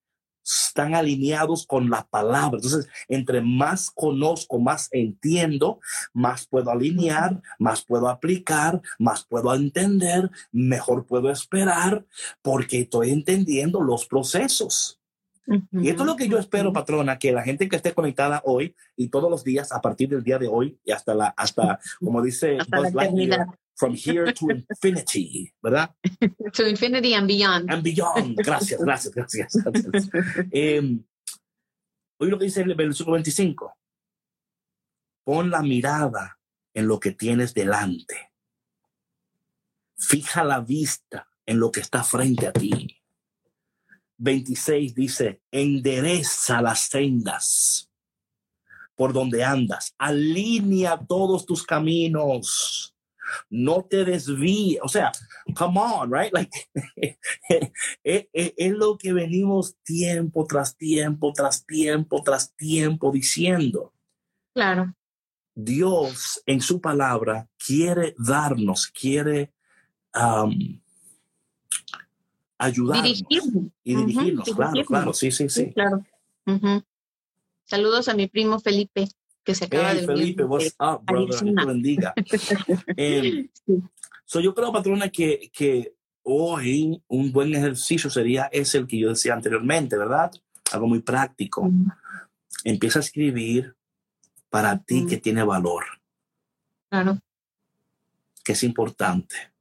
[0.45, 2.59] están alineados con la palabra.
[2.59, 5.81] Entonces, entre más conozco, más entiendo,
[6.13, 12.05] más puedo alinear, más puedo aplicar, más puedo entender, mejor puedo esperar,
[12.43, 15.01] porque estoy entendiendo los procesos.
[15.47, 18.75] Y esto es lo que yo espero, patrona, que la gente que esté conectada hoy
[18.97, 22.23] y todos los días a partir del día de hoy y hasta la, hasta, como
[22.23, 22.59] dice
[23.77, 25.91] from here to infinity, ¿verdad?
[26.55, 27.71] To infinity and beyond.
[27.71, 28.37] And beyond.
[28.37, 29.53] Gracias, gracias, gracias.
[30.53, 30.99] eh,
[32.19, 33.77] hoy lo que dice el versículo 25.
[35.25, 36.39] Pon la mirada
[36.73, 38.31] en lo que tienes delante.
[39.97, 43.04] Fija la vista en lo que está frente a ti.
[44.19, 47.91] 26 dice, endereza las sendas
[48.95, 52.95] por donde andas, alinea todos tus caminos,
[53.51, 55.11] no te desvíes, o sea,
[55.55, 56.33] come on, right?
[56.33, 57.19] Like,
[58.05, 63.93] es, lo que venimos tiempo tras tiempo, tras tiempo, tras tiempo diciendo.
[64.55, 64.95] Claro.
[65.55, 69.53] Dios en su palabra quiere darnos, quiere
[70.15, 70.81] um,
[72.59, 73.25] ayudarnos
[73.83, 75.73] y dirigirnos, claro, claro, sí, sí, sí.
[75.73, 76.05] claro.
[77.65, 79.09] Saludos a mi primo Felipe,
[79.43, 81.55] que se acaba de Felipe, what's up, brother?
[81.55, 82.15] te bendiga.
[82.97, 83.49] eh,
[84.25, 89.11] so yo creo, patrona, que, que hoy un buen ejercicio sería ese el que yo
[89.11, 90.31] decía anteriormente, ¿verdad?
[90.73, 91.71] Algo muy práctico.
[92.65, 93.75] Empieza a escribir
[94.51, 95.85] para ti que tiene valor.
[96.89, 97.19] Claro.
[98.43, 99.54] Que es importante.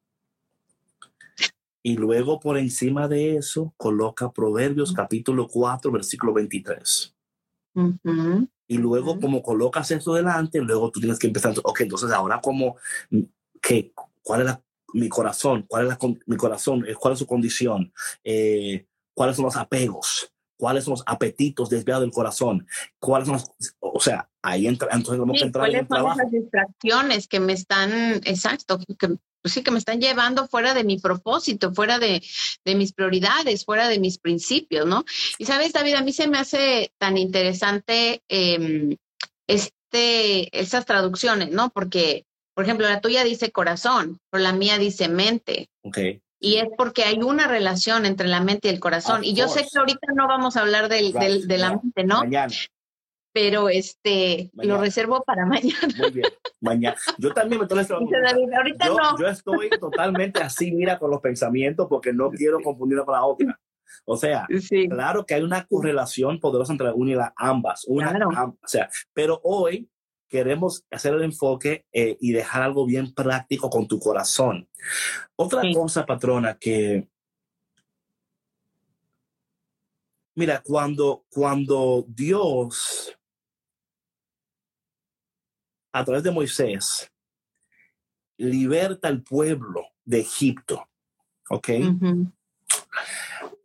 [1.84, 7.14] Y luego por encima de eso coloca Proverbios capítulo 4, versículo 23.
[8.68, 12.78] Y luego como colocas eso delante, luego tú tienes que empezar, ok, entonces ahora como,
[13.62, 14.58] ¿qué, ¿cuál es
[14.94, 15.66] mi corazón?
[15.68, 16.86] ¿Cuál es la, mi corazón?
[16.88, 17.94] Eh, ¿Cuál es su condición?
[18.24, 20.33] Eh, ¿Cuáles son los apegos?
[20.58, 22.68] ¿Cuáles son los apetitos desviados del corazón?
[23.00, 23.40] ¿Cuáles son
[23.94, 26.18] o sea, ahí entra, entonces vamos a entrar en el trabajo.
[26.18, 30.86] las distracciones que me están, exacto, que pues sí, que me están llevando fuera de
[30.86, 32.24] mi propósito, fuera de,
[32.66, 35.04] mis prioridades, fuera de mis principios, ¿no?
[35.38, 38.98] Y sabes, David, a mí se me hace tan interesante eh,
[39.48, 41.72] este, esas traducciones, ¿no?
[41.72, 45.70] Porque, por ejemplo, la tuya dice corazón, pero la mía dice mente.
[45.82, 46.23] Okay.
[46.44, 49.24] Y es porque hay una relación entre la mente y el corazón.
[49.24, 52.22] y yo sé que ahorita no vamos a hablar del, de la mente, ¿no?
[53.34, 55.88] pero este lo reservo para mañana.
[55.98, 56.28] Muy bien,
[56.62, 56.96] mañana.
[57.18, 59.20] Yo también me estoy ahorita yo, no.
[59.20, 63.60] yo estoy totalmente así, mira, con los pensamientos, porque no quiero confundirla con la otra.
[64.06, 64.48] O sea,
[64.90, 67.86] claro que hay una correlación poderosa entre una y la ambas.
[67.88, 69.90] Una, o sea, pero hoy
[70.34, 74.68] queremos hacer el enfoque eh, y dejar algo bien práctico con tu corazón.
[75.36, 77.08] Otra cosa, patrona, que
[80.34, 83.16] mira, cuando, cuando Dios
[85.92, 87.12] a través de Moisés,
[88.38, 90.90] liberta al pueblo de Egipto.
[91.52, 91.70] ¿Ok?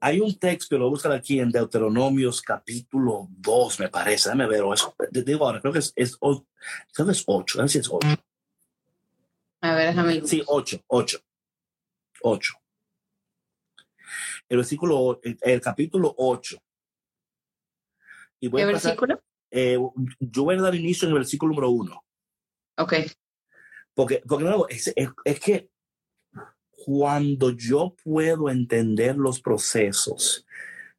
[0.00, 4.29] Hay un texto lo buscan aquí en Deuteronomios capítulo 2, me parece.
[4.29, 4.62] Déjame ver.
[4.73, 7.58] Es, digo ahora, creo que es, es, creo que es 8.
[7.58, 8.08] A ver si es 8.
[9.60, 10.27] A ver, déjame.
[10.27, 11.18] Sí, 8, 8.
[12.23, 12.54] 8.
[14.48, 16.56] El versículo, el, capítulo 8.
[18.40, 19.20] Y voy ¿Qué versículo?
[19.50, 19.79] Eh,
[20.20, 22.04] yo voy a dar inicio en el versículo número 1.
[22.79, 22.94] Ok.
[23.94, 25.70] Porque, porque nuevo, es, es, que
[26.88, 30.46] cuando yo puedo entender los procesos,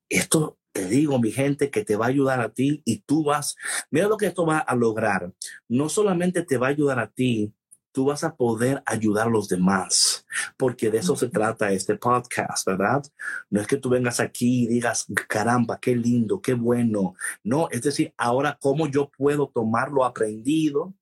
[0.07, 3.55] esto te digo, mi gente, que te va a ayudar a ti y tú vas,
[3.89, 5.33] mira lo que esto va a lograr.
[5.67, 7.55] No solamente te va a ayudar a ti
[7.91, 10.27] tú vas a poder ayudar a los demás,
[10.57, 13.01] porque de eso se trata este podcast, ¿verdad?
[13.49, 17.15] No es que tú vengas aquí y digas, caramba, qué lindo, qué bueno.
[17.43, 20.93] No, es decir, ahora cómo yo puedo tomar lo aprendido,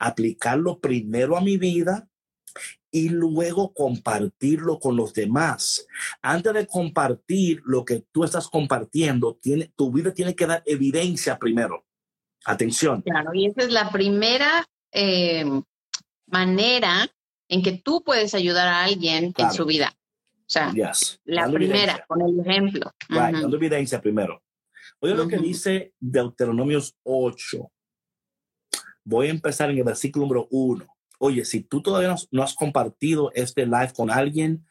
[0.00, 2.08] aplicarlo primero a mi vida
[2.90, 5.86] y luego compartirlo con los demás.
[6.22, 11.38] Antes de compartir lo que tú estás compartiendo, tiene, tu vida tiene que dar evidencia
[11.38, 11.84] primero.
[12.44, 13.02] Atención.
[13.02, 15.44] Claro, y esa es la primera eh,
[16.26, 17.08] manera
[17.48, 19.92] en que tú puedes ayudar a alguien en su vida.
[20.46, 20.72] O sea,
[21.24, 22.92] la primera, con el ejemplo.
[23.08, 24.42] dando evidencia primero.
[25.00, 27.70] Oye lo que dice Deuteronomios 8.
[29.04, 30.93] Voy a empezar en el versículo número 1.
[31.24, 34.62] Oye, si tú todavía no has compartido este live con alguien,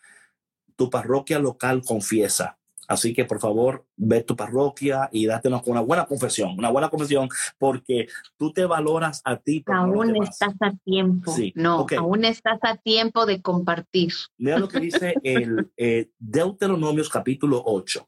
[0.75, 2.59] tu parroquia local confiesa.
[2.87, 6.89] Así que por favor, ve tu parroquia y date una, una buena confesión, una buena
[6.89, 7.27] confesión,
[7.57, 8.05] porque
[8.37, 9.63] tú te valoras a ti.
[9.65, 11.35] Aún estás a tiempo.
[11.55, 14.13] No, aún estás a tiempo de compartir.
[14.37, 18.07] Mira lo que dice el eh, Deuteronomios capítulo 8.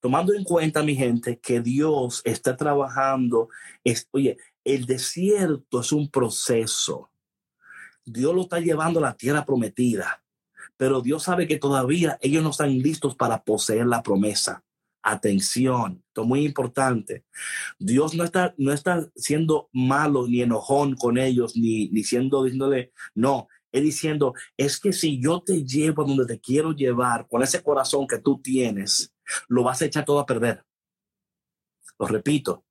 [0.00, 3.50] Tomando en cuenta, mi gente, que Dios está trabajando,
[3.84, 7.08] es, oye, el desierto es un proceso.
[8.06, 10.22] Dios lo está llevando a la tierra prometida
[10.76, 14.62] pero Dios sabe que todavía ellos no están listos para poseer la promesa.
[15.02, 17.24] Atención, esto es muy importante.
[17.78, 22.92] Dios no está, no está siendo malo ni enojón con ellos, ni, ni siendo diciéndole,
[23.14, 27.42] no, es diciendo, es que si yo te llevo a donde te quiero llevar con
[27.42, 29.14] ese corazón que tú tienes,
[29.48, 30.64] lo vas a echar todo a perder.
[31.98, 32.64] Lo repito,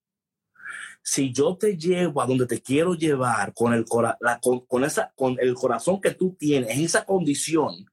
[1.06, 5.54] si yo te llevo a donde te quiero llevar con el, con, esa, con el
[5.54, 7.86] corazón que tú tienes, en esa condición,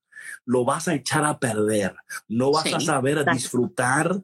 [0.47, 1.95] lo vas a echar a perder.
[2.27, 4.23] No vas a saber disfrutar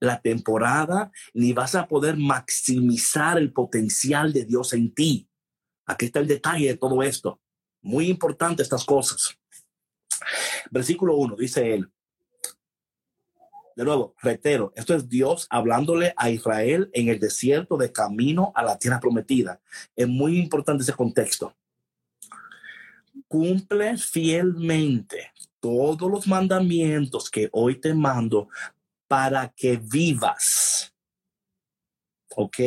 [0.00, 5.28] la temporada, ni vas a poder maximizar el potencial de Dios en ti.
[5.86, 7.40] Aquí está el detalle de todo esto.
[7.82, 9.38] Muy importante estas cosas.
[10.72, 11.88] Versículo 1 dice él.
[13.76, 18.62] De nuevo, reitero, esto es Dios hablándole a Israel en el desierto de camino a
[18.62, 19.60] la tierra prometida.
[19.96, 21.56] Es muy importante ese contexto.
[23.26, 28.48] Cumple fielmente todos los mandamientos que hoy te mando
[29.08, 30.94] para que vivas.
[32.36, 32.58] ¿Ok?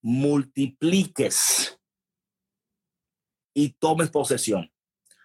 [0.00, 1.78] Multipliques
[3.54, 4.72] y tomes posesión.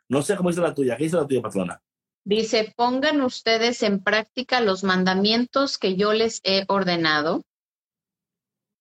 [0.09, 0.97] No sé cómo dice la tuya.
[0.97, 1.81] ¿Qué dice la tuya, patrona?
[2.27, 7.41] Dice, pongan ustedes en práctica los mandamientos que yo les he ordenado,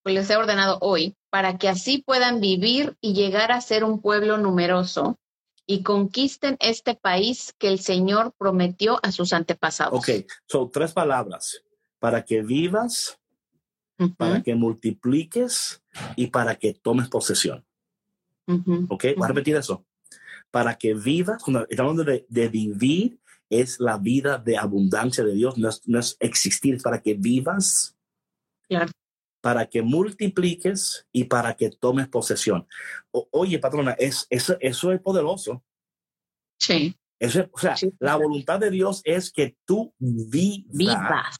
[0.04, 4.36] les he ordenado hoy, para que así puedan vivir y llegar a ser un pueblo
[4.36, 5.20] numeroso
[5.64, 9.96] y conquisten este país que el Señor prometió a sus antepasados.
[9.96, 11.62] Ok, son tres palabras.
[12.00, 13.16] Para que vivas,
[14.16, 15.84] para que multipliques
[16.16, 17.64] y para que tomes posesión.
[18.88, 19.86] Ok, voy a repetir eso.
[20.50, 23.20] Para que vivas, estamos hablando de, vivir,
[23.50, 27.96] es la vida de abundancia de Dios, no es, existir, es para que vivas.
[28.68, 28.90] Claro
[29.46, 32.66] para que multipliques y para que tomes posesión.
[33.12, 35.62] oye, patrona, es, eso, eso es poderoso.
[36.58, 36.98] Sí.
[37.20, 41.36] Eso o sea, la voluntad de Dios es que tú vivas,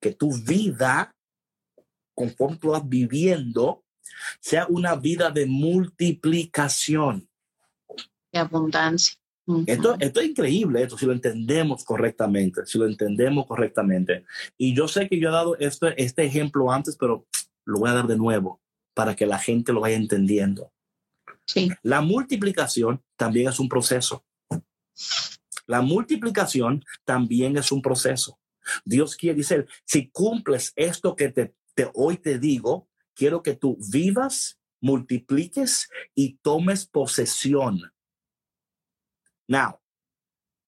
[0.00, 1.12] que tu vida,
[2.14, 3.84] conforme tú vas viviendo,
[4.38, 7.28] sea una vida de multiplicación.
[8.32, 9.16] De abundancia.
[9.66, 14.24] Esto, esto, es increíble, esto, si lo entendemos correctamente, si lo entendemos correctamente.
[14.56, 17.26] Y yo sé que yo he dado este, este ejemplo antes, pero
[17.64, 18.60] lo voy a dar de nuevo
[18.94, 20.72] para que la gente lo vaya entendiendo.
[21.44, 21.70] Sí.
[21.82, 24.24] La multiplicación también es un proceso.
[25.66, 28.38] La multiplicación también es un proceso.
[28.84, 33.76] Dios quiere decir, si cumples esto que te, te, hoy te digo, quiero que tú
[33.90, 37.91] vivas, multipliques y tomes posesión
[39.48, 39.80] Now,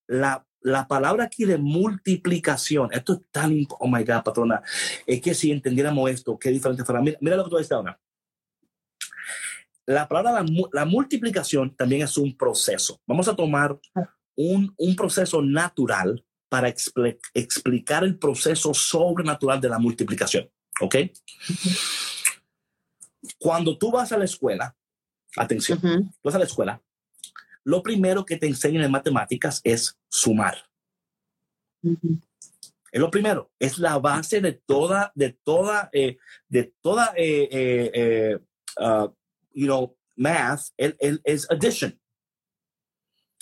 [0.06, 4.62] la, la palabra aquí de multiplicación, esto es tan, oh my God, patrona,
[5.06, 7.00] es que si entendiéramos esto, qué diferente fuera.
[7.00, 8.00] Mira, mira lo que tú dices ahora.
[9.86, 13.00] La palabra, la, la, multiplicación también es un proceso.
[13.06, 13.78] Vamos a tomar
[14.34, 20.48] un, un proceso natural para explicar el proceso sobrenatural de la multiplicación.
[20.80, 20.96] ¿Ok?
[23.38, 24.74] Cuando tú vas a la escuela,
[25.36, 26.82] atención, tú vas a la escuela,
[27.64, 30.56] lo primero que te enseñan en matemáticas es sumar.
[31.82, 38.38] Es lo primero, es la base de toda, de toda, eh, de toda, eh, eh,
[38.78, 39.12] uh,
[39.52, 41.98] you know, math, es addition.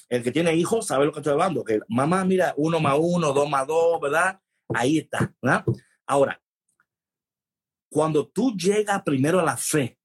[0.09, 3.33] El que tiene hijos sabe lo que estoy hablando, que mamá, mira, uno más uno,
[3.33, 4.41] dos más dos, ¿verdad?
[4.75, 5.65] Ahí está, ¿verdad?
[6.07, 6.43] Ahora,
[7.91, 9.99] cuando tú llegas primero a la fe,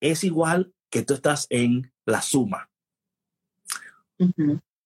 [0.00, 2.70] es igual que tú estás en la suma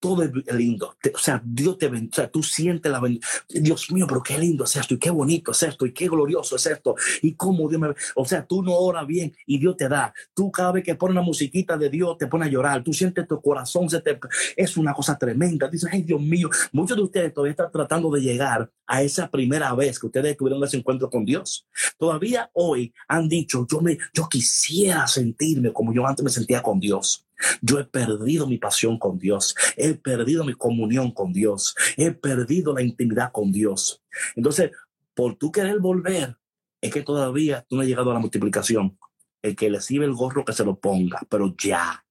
[0.00, 0.96] todo es lindo.
[1.14, 2.28] o sea, Dios te bendice.
[2.28, 3.30] Tú sientes la bendición.
[3.48, 6.56] Dios mío, pero qué lindo es esto y qué bonito es esto y qué glorioso
[6.56, 6.94] es esto.
[7.22, 7.88] Y cómo Dios me.
[8.14, 10.12] O sea, tú no oras bien y Dios te da.
[10.34, 12.82] Tú cada vez que pones una musiquita de Dios te pone a llorar.
[12.82, 14.18] Tú sientes tu corazón se te.
[14.56, 15.68] Es una cosa tremenda.
[15.68, 16.48] Dices, ay, Dios mío.
[16.72, 20.62] Muchos de ustedes todavía están tratando de llegar a esa primera vez que ustedes tuvieron
[20.64, 21.66] ese encuentro con Dios.
[21.98, 26.80] Todavía hoy han dicho, yo, me, yo quisiera sentirme como yo antes me sentía con
[26.80, 27.27] Dios.
[27.60, 32.74] Yo he perdido mi pasión con Dios, he perdido mi comunión con Dios, he perdido
[32.74, 34.02] la intimidad con Dios.
[34.34, 34.72] Entonces,
[35.14, 36.36] por tú querer volver,
[36.80, 38.98] es que todavía tú no has llegado a la multiplicación.
[39.42, 42.04] El que le sirve el gorro que se lo ponga, pero ya.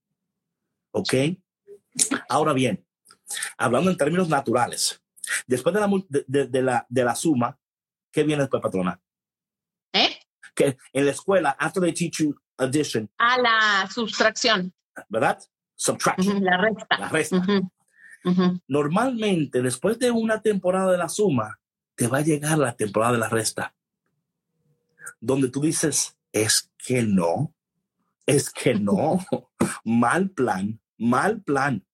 [0.92, 1.14] ¿Ok?
[2.30, 2.86] Ahora bien,
[3.58, 5.02] hablando en términos naturales,
[5.46, 5.90] después de la,
[6.28, 7.60] de, la, de la suma,
[8.12, 9.02] ¿qué viene después, patrona?
[9.94, 10.18] ¿Eh?
[10.56, 13.10] Que en la escuela, after they teach you addition.
[13.18, 14.74] A la sustracción.
[15.10, 15.40] ¿Verdad?
[15.76, 16.44] Subtraction.
[16.44, 16.98] la resta.
[16.98, 17.46] La resta.
[18.68, 21.60] Normalmente, después de una temporada de la suma,
[21.96, 23.74] te va a llegar la temporada de la resta,
[25.20, 27.54] donde tú dices, es que no,
[28.26, 29.26] es que no,
[29.84, 31.87] mal plan, mal plan.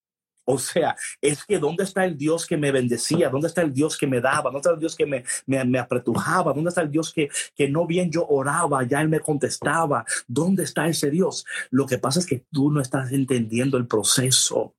[0.46, 3.30] O sea, es que ¿dónde está el Dios que me bendecía?
[3.30, 4.44] ¿Dónde está el Dios que me daba?
[4.44, 6.54] ¿Dónde está el Dios que me, me, apretujaba?
[6.54, 10.06] ¿Dónde está el Dios que, que no bien yo oraba, ya Él me contestaba?
[10.28, 11.46] ¿Dónde está ese Dios?
[11.72, 14.76] Lo que pasa es que tú no estás entendiendo el proceso.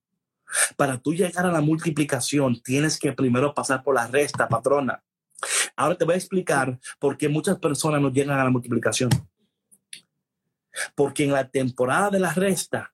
[0.77, 5.03] Para tú llegar a la multiplicación, tienes que primero pasar por la resta, patrona.
[5.75, 9.09] Ahora te voy a explicar por qué muchas personas no llegan a la multiplicación.
[10.93, 12.93] Porque en la temporada de la resta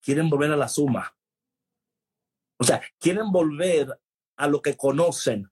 [0.00, 1.16] quieren volver a la suma
[2.58, 3.98] o sea, quieren volver
[4.36, 5.50] a lo que conocen.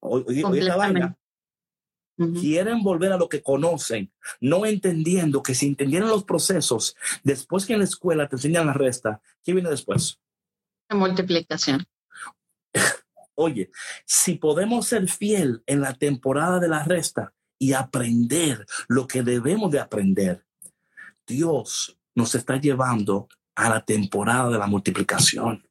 [0.00, 1.16] Oye, la vaina.
[2.38, 7.72] Quieren volver a lo que conocen, no entendiendo que si entendieran los procesos, después que
[7.72, 10.20] en la escuela te enseñan la resta, ¿qué viene después?
[10.90, 11.86] La multiplicación.
[13.36, 13.70] Oye,
[14.04, 19.70] si podemos ser fiel en la temporada de la resta y aprender lo que debemos
[19.70, 20.44] de aprender,
[21.26, 25.66] Dios nos está llevando a la temporada de la multiplicación.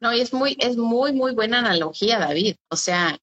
[0.00, 2.56] No, y es muy, es muy, muy buena analogía, David.
[2.68, 3.18] O sea,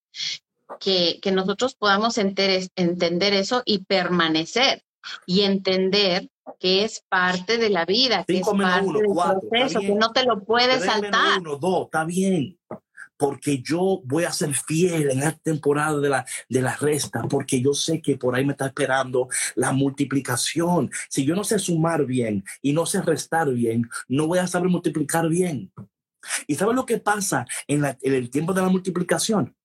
[0.80, 4.84] que, que nosotros podamos entender eso y permanecer
[5.26, 9.05] y entender que es parte de la vida, que es parte del
[9.49, 11.39] proceso, que no te lo puedes saltar.
[11.39, 12.57] Uno, dos, está bien
[13.18, 17.61] porque yo voy a ser fiel en esta temporada de la, de la resta, porque
[17.61, 20.91] yo sé que por ahí me está esperando la multiplicación.
[21.09, 24.70] Si yo no sé sumar bien y no sé restar bien, no voy a saber
[24.70, 25.72] multiplicar bien.
[26.47, 29.55] ¿Y sabes lo que pasa en, el tiempo de la multiplicación?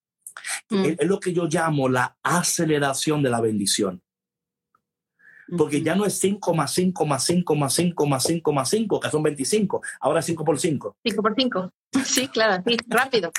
[0.71, 0.85] Mm.
[0.99, 4.01] es lo que yo llamo la aceleración de la bendición.
[5.57, 9.01] Porque ya no es 5 más 5 más 5 más 5 más 5 más 5,
[9.01, 9.83] que son 25.
[10.01, 10.97] Ahora es 5 por 5.
[11.05, 11.73] 5 por 5.
[12.05, 13.33] Sí, claro, sí, rápido.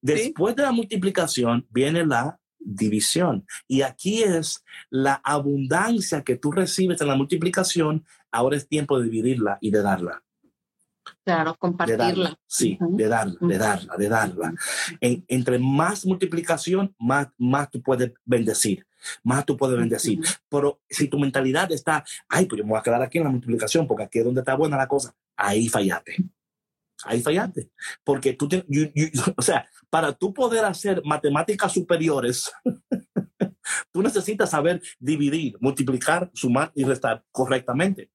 [0.00, 3.46] Después de la multiplicación viene la división.
[3.66, 8.04] Y aquí es la abundancia que tú recibes en la multiplicación.
[8.30, 10.22] Ahora es tiempo de dividirla y de darla.
[11.24, 12.38] Claro, compartirla.
[12.46, 14.54] sí, de darla, de darla, de darla.
[15.00, 18.86] entre más multiplicación, más, más tú puedes bendecir,
[19.22, 20.20] más tú puedes bendecir.
[20.48, 23.30] Pero si tu mentalidad está, ay, pues yo me voy a quedar aquí en la
[23.30, 26.16] multiplicación porque aquí es donde está buena la cosa, ahí fallaste.
[27.04, 27.70] Ahí fallaste.
[28.04, 28.66] Porque tú, te,
[29.36, 32.52] o sea, para tú poder hacer matemáticas superiores,
[33.92, 38.10] tú necesitas saber dividir, multiplicar, sumar y restar correctamente.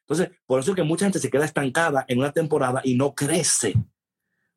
[0.00, 3.14] Entonces, por eso es que mucha gente se queda estancada en una temporada y no
[3.14, 3.74] crece.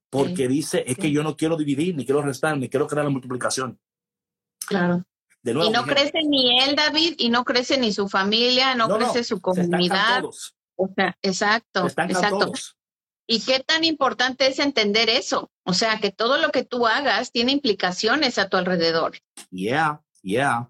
[0.09, 3.11] Porque dice, es que yo no quiero dividir, ni quiero restar, ni quiero crear la
[3.11, 3.79] multiplicación.
[4.65, 5.05] Claro.
[5.43, 9.39] y no crece ni él, David, y no crece ni su familia, no, crece su
[9.39, 10.23] comunidad.
[10.77, 12.53] O sea, exacto, exacto.
[13.27, 15.51] Y qué tan importante es entender eso.
[15.63, 19.17] O sea, que todo lo que tú hagas tiene implicaciones a tu alrededor.
[19.51, 20.69] Yeah, yeah.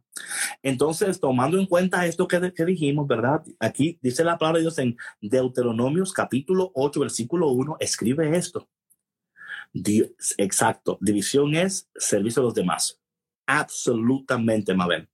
[0.64, 3.44] Entonces, tomando en cuenta esto que, dijimos, ¿verdad?
[3.60, 8.68] Aquí dice la palabra de Dios en Deuteronomios capítulo 8, versículo 1, escribe esto.
[10.38, 13.00] exacto, división es servicio a los demás.
[13.46, 15.08] Absolutamente, Mabel.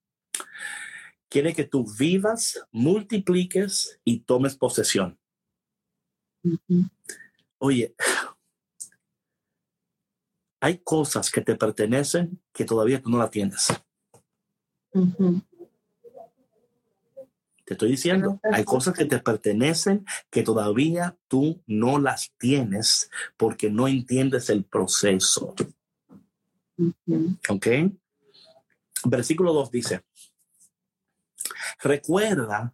[1.33, 5.17] Quiere que tú vivas, multipliques y tomes posesión.
[7.57, 7.95] Oye,
[10.59, 13.67] hay cosas que te pertenecen que todavía tú no las tienes.
[17.65, 23.71] Te estoy diciendo, hay cosas que te pertenecen que todavía tú no las tienes porque
[23.71, 25.55] no entiendes el proceso.
[27.49, 27.67] ¿Ok?
[29.05, 30.03] Versículo 2 dice,
[31.81, 32.73] recuerda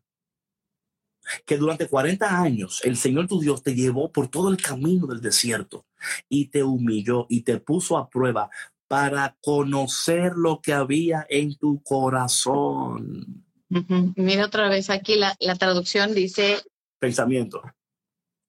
[1.45, 5.21] que durante 40 años el Señor tu Dios te llevó por todo el camino del
[5.21, 5.85] desierto
[6.27, 8.49] y te humilló y te puso a prueba
[8.87, 13.45] para conocer lo que había en tu corazón.
[13.69, 16.57] Mira otra vez aquí la, la, traducción dice...
[16.97, 17.61] Pensamiento.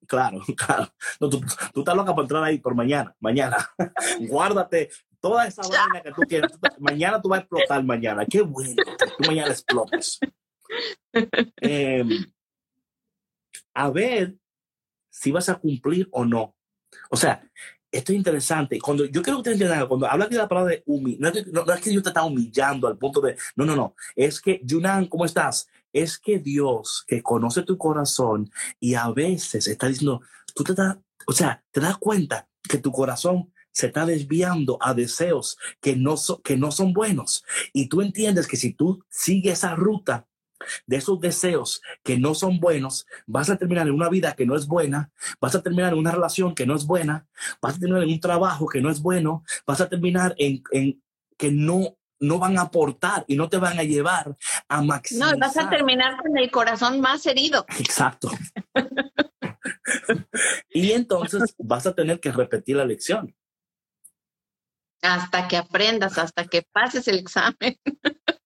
[0.06, 0.90] Claro, claro.
[1.20, 1.42] No, tú,
[1.74, 3.14] tú, estás loca por entrar ahí por mañana.
[3.20, 3.70] Mañana.
[4.20, 4.88] Guárdate
[5.20, 6.52] toda esa vaina que tú quieres.
[6.78, 8.24] mañana tú vas a explotar mañana.
[8.26, 10.18] Qué bueno tú mañana explotes.
[11.60, 12.04] Eh,
[13.74, 14.36] a ver
[15.10, 16.54] si vas a cumplir o no.
[17.10, 17.42] O sea,
[17.90, 18.78] esto es interesante.
[18.80, 21.90] Cuando yo quiero que ustedes entiendan, cuando habla de la palabra de no, es que
[21.90, 25.68] Dios te está humillando al punto de, no, no, no, es que, Yunan, ¿cómo estás?
[25.92, 30.22] Es que Dios, que conoce tu corazón y a veces está diciendo,
[30.54, 34.94] tú te das, o sea, te das cuenta que tu corazón se está desviando a
[34.94, 37.44] deseos que no, que no son buenos.
[37.72, 40.26] Y tú entiendes que si tú sigues esa ruta,
[40.86, 44.56] de esos deseos que no son buenos, vas a terminar en una vida que no
[44.56, 45.10] es buena,
[45.40, 47.26] vas a terminar en una relación que no es buena,
[47.60, 50.62] vas a terminar en un trabajo que no es bueno, vas a terminar en,
[51.36, 54.36] que no no van a aportar y no te van a llevar
[54.68, 55.32] a maximizar.
[55.32, 57.64] No, vas a terminar con el corazón más herido.
[57.78, 58.30] Exacto.
[60.70, 63.34] y entonces vas a tener que repetir la lección.
[65.02, 67.76] Hasta que aprendas, hasta que pases el examen.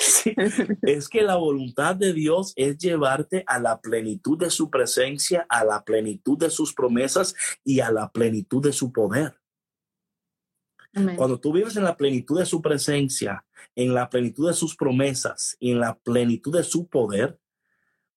[0.00, 0.34] Sí,
[0.82, 5.64] es que la voluntad de Dios es llevarte a la plenitud de su presencia, a
[5.64, 9.38] la plenitud de sus promesas y a la plenitud de su poder.
[11.16, 13.44] Cuando tú vives en la plenitud de su presencia,
[13.76, 17.38] en la plenitud de sus promesas y en la plenitud de su poder,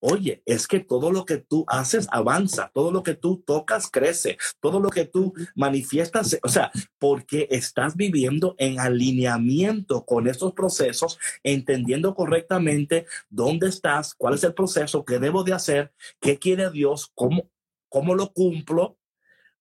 [0.03, 4.37] Oye, es que todo lo que tú haces avanza, todo lo que tú tocas crece,
[4.59, 11.19] todo lo que tú manifiestas, o sea, porque estás viviendo en alineamiento con estos procesos,
[11.43, 17.11] entendiendo correctamente dónde estás, cuál es el proceso, qué debo de hacer, qué quiere Dios,
[17.13, 17.51] cómo,
[17.87, 18.97] cómo lo cumplo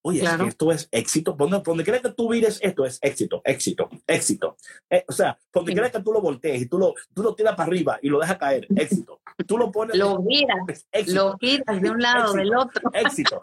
[0.03, 1.35] Oye, esto es éxito.
[1.37, 4.57] Donde, donde quiera que tú vires, esto es éxito, éxito, éxito.
[4.89, 7.55] Eh, o sea, donde quiera que tú lo voltees y tú lo, tú lo tiras
[7.55, 9.21] para arriba y lo dejas caer, éxito.
[9.45, 9.95] Tú lo pones.
[9.97, 12.89] Lo giras, lo giras de un lado, del otro.
[12.93, 13.41] Éxito.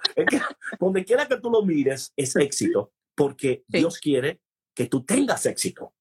[0.80, 4.40] donde quiera que tú lo mires, es éxito, porque Dios quiere
[4.74, 5.92] que tú tengas éxito.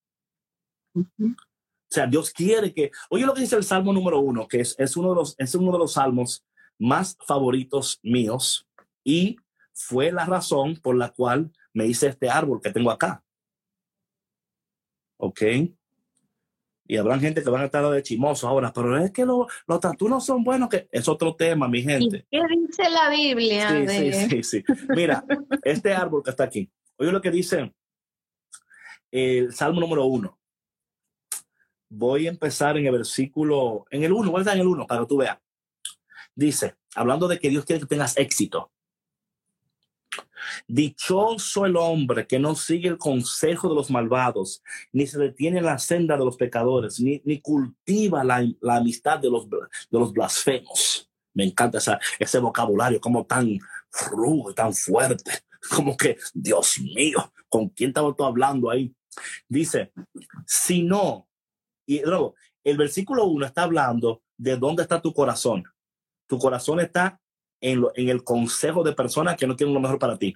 [0.95, 2.91] O sea, Dios quiere que.
[3.09, 5.53] Oye, lo que dice el Salmo número uno, que es, es, uno, de los, es
[5.55, 6.43] uno de los salmos
[6.79, 8.67] más favoritos míos
[9.03, 9.37] y
[9.77, 13.23] fue la razón por la cual me hice este árbol que tengo acá.
[15.17, 15.41] ¿Ok?
[16.89, 20.09] Y habrá gente que van a estar de chimoso ahora, pero es que los tatu
[20.09, 22.25] no son buenos, que es otro tema, mi gente.
[22.31, 23.85] ¿Qué dice la Biblia?
[23.87, 24.63] Sí, sí, sí, sí.
[24.89, 25.23] Mira,
[25.63, 27.73] este árbol que está aquí, oye lo que dice
[29.11, 30.39] el Salmo número uno.
[31.89, 34.87] Voy a empezar en el versículo, en el uno, voy a estar en el uno
[34.87, 35.37] para que tú veas.
[36.35, 38.71] Dice, hablando de que Dios quiere que tengas éxito.
[40.67, 44.61] Dichoso el hombre que no sigue el consejo de los malvados,
[44.91, 49.49] ni se detiene en la senda de los pecadores, ni, cultiva la, amistad de los,
[49.49, 49.59] de
[49.91, 51.09] los blasfemos.
[51.33, 51.79] Me encanta
[52.19, 53.59] ese vocabulario como tan
[54.11, 55.31] rudo y tan fuerte,
[55.75, 58.93] como que, Dios mío, ¿con quién estaba tú hablando ahí?
[59.47, 59.91] Dice,
[60.45, 61.27] si no,
[61.85, 65.63] y luego, el versículo 1 está hablando de dónde está tu corazón.
[66.27, 67.19] Tu corazón está
[67.61, 70.35] en, en el consejo de personas que no quieren lo mejor para ti.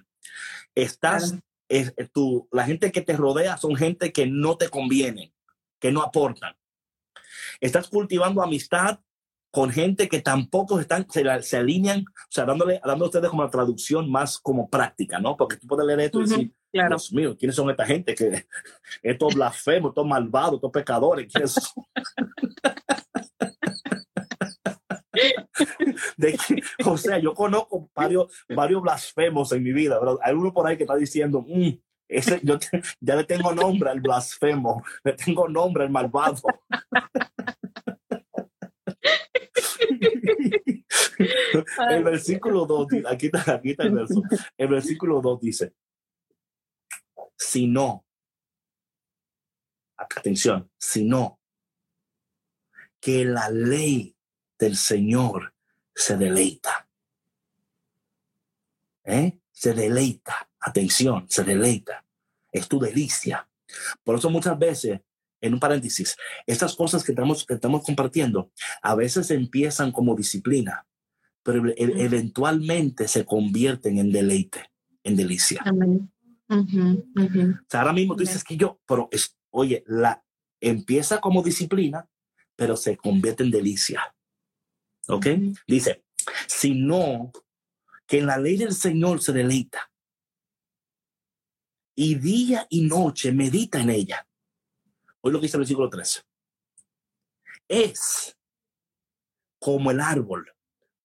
[0.74, 1.36] Estás,
[1.68, 5.32] es, eh, tú, la gente que te rodea son gente que no te conviene,
[5.80, 6.54] que no aportan.
[7.60, 9.00] Estás cultivando amistad
[9.52, 13.42] con gente que tampoco están, se, se alinean, o sea, dándole, dando a ustedes como
[13.42, 15.36] la traducción más como práctica, ¿no?
[15.36, 16.88] Porque tú puedes leer esto y decir, claro.
[16.88, 18.14] Dios mío, ¿quiénes son esta gente?
[18.14, 18.46] que
[19.02, 21.84] Estos blasfemos, estos malvados, estos pecadores, ¿quiénes son?
[26.16, 26.38] de
[26.84, 30.76] o sea, yo conozco varios, varios blasfemos en mi vida, pero hay uno por ahí
[30.76, 31.70] que está diciendo, mm,
[32.08, 32.58] ese, yo
[33.00, 36.42] ya le tengo nombre al blasfemo, le tengo nombre al malvado.
[41.90, 44.22] el versículo 2, aquí está, aquí está el verso.
[44.56, 45.74] El versículo 2 dice:
[47.36, 48.04] Si no,
[49.96, 51.40] atención, si no,
[53.00, 54.16] que la ley
[54.58, 55.51] del Señor
[55.94, 56.88] se deleita.
[59.04, 59.38] ¿Eh?
[59.50, 60.48] Se deleita.
[60.60, 62.04] Atención, se deleita.
[62.50, 63.48] Es tu delicia.
[64.04, 65.00] Por eso muchas veces,
[65.40, 66.16] en un paréntesis,
[66.46, 68.50] estas cosas que estamos, que estamos compartiendo
[68.82, 70.86] a veces empiezan como disciplina,
[71.42, 74.70] pero e, eventualmente se convierten en deleite,
[75.02, 75.62] en delicia.
[77.72, 80.24] ahora mismo tú dices que yo, pero es, oye, la
[80.60, 82.08] empieza como disciplina,
[82.54, 84.14] pero se convierte en delicia.
[85.08, 85.26] ¿Ok?
[85.66, 86.04] Dice,
[86.46, 87.32] si no,
[88.06, 89.90] que en la ley del Señor se deleita
[91.94, 94.26] y día y noche medita en ella.
[95.20, 96.22] Hoy lo que dice el versículo 13.
[97.68, 98.36] Es
[99.58, 100.52] como el árbol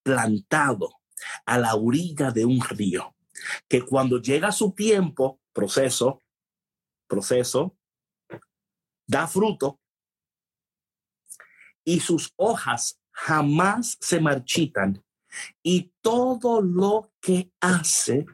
[0.03, 1.01] plantado
[1.45, 3.15] a la orilla de un río,
[3.67, 6.23] que cuando llega su tiempo, proceso,
[7.07, 7.77] proceso,
[9.05, 9.79] da fruto
[11.83, 15.03] y sus hojas jamás se marchitan
[15.63, 18.25] y todo lo que hace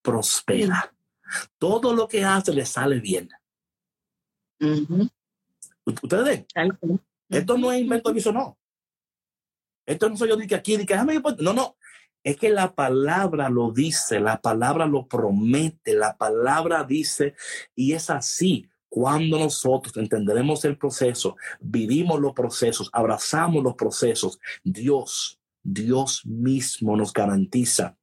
[0.00, 0.94] prospera.
[1.58, 3.28] Todo lo que hace le sale bien.
[5.84, 8.58] Ustedes ven, esto no es invento aviso, no.
[9.86, 11.76] Esto no soy yo de que aquí, de que no, no.
[12.24, 17.34] Es que la palabra lo dice, la palabra lo promete, la palabra dice,
[17.74, 18.70] y es así.
[18.94, 27.10] Cuando nosotros entenderemos el proceso, vivimos los procesos, abrazamos los procesos, Dios, Dios mismo nos
[27.10, 27.96] garantiza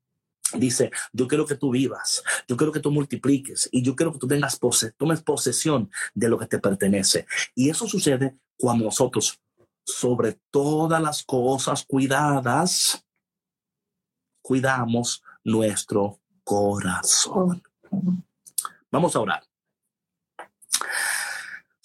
[0.54, 4.18] Dice, yo quiero que tú vivas, yo quiero que tú multipliques y yo quiero que
[4.18, 4.60] tú tengas
[4.98, 7.28] tomes posesión de lo que te pertenece.
[7.54, 9.40] Y eso sucede cuando nosotros,
[9.86, 13.06] sobre todas las cosas cuidadas,
[14.42, 17.62] cuidamos nuestro corazón.
[18.92, 19.49] Vamos a orar.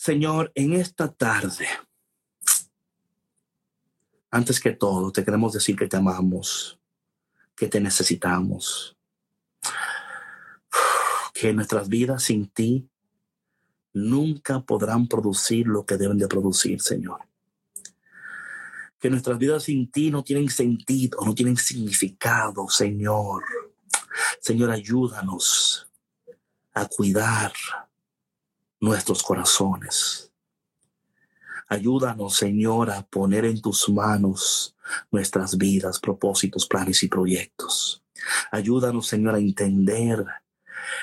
[0.04, 1.66] Señor, en esta tarde,
[4.30, 6.78] antes que todo, te queremos decir que te amamos,
[7.56, 8.98] que te necesitamos,
[11.32, 12.86] que nuestras vidas sin ti
[13.94, 17.20] nunca podrán producir lo que deben de producir, Señor
[19.00, 23.44] que nuestras vidas sin ti no tienen sentido, no tienen significado, Señor.
[24.40, 25.90] Señor, ayúdanos
[26.72, 27.52] a cuidar
[28.84, 30.30] nuestros corazones.
[31.68, 34.76] Ayúdanos, Señor, a poner en tus manos
[35.10, 38.02] nuestras vidas, propósitos, planes y proyectos.
[38.50, 40.24] Ayúdanos, Señor, a entender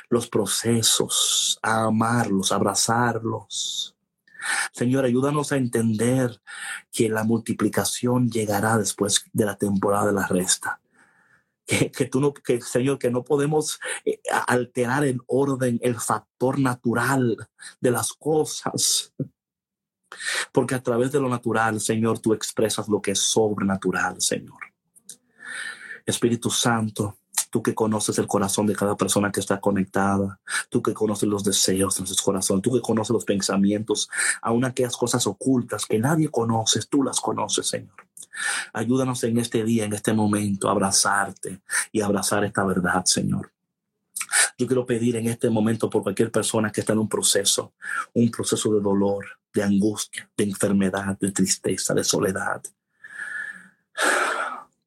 [0.10, 3.96] los procesos, a amarlos, a abrazarlos,
[4.72, 6.42] Señor, ayúdanos a entender
[6.92, 10.80] que la multiplicación llegará después de la temporada de la resta.
[11.72, 17.48] Que, tú no, que Señor, que no podemos eh, alterar el orden, el factor natural
[17.80, 19.14] de las cosas.
[20.52, 24.60] Porque a través de lo natural, Señor, tú expresas lo que es sobrenatural, Señor.
[26.06, 27.18] Espíritu Santo,
[27.50, 31.44] tú que conoces el corazón de cada persona que está conectada, tú que conoces los
[31.44, 34.10] deseos de sus corazones, tú que conoces los pensamientos,
[34.42, 37.96] aun aquellas cosas ocultas que nadie conoce, tú las conoces, Señor.
[38.74, 41.62] Ayúdanos en este día, en este momento, a abrazarte
[41.92, 43.52] y abrazar esta verdad, Señor.
[44.58, 47.74] Yo quiero pedir en este momento por cualquier persona que está en un proceso,
[48.14, 52.62] un proceso de dolor, de angustia, de enfermedad, de tristeza, de soledad,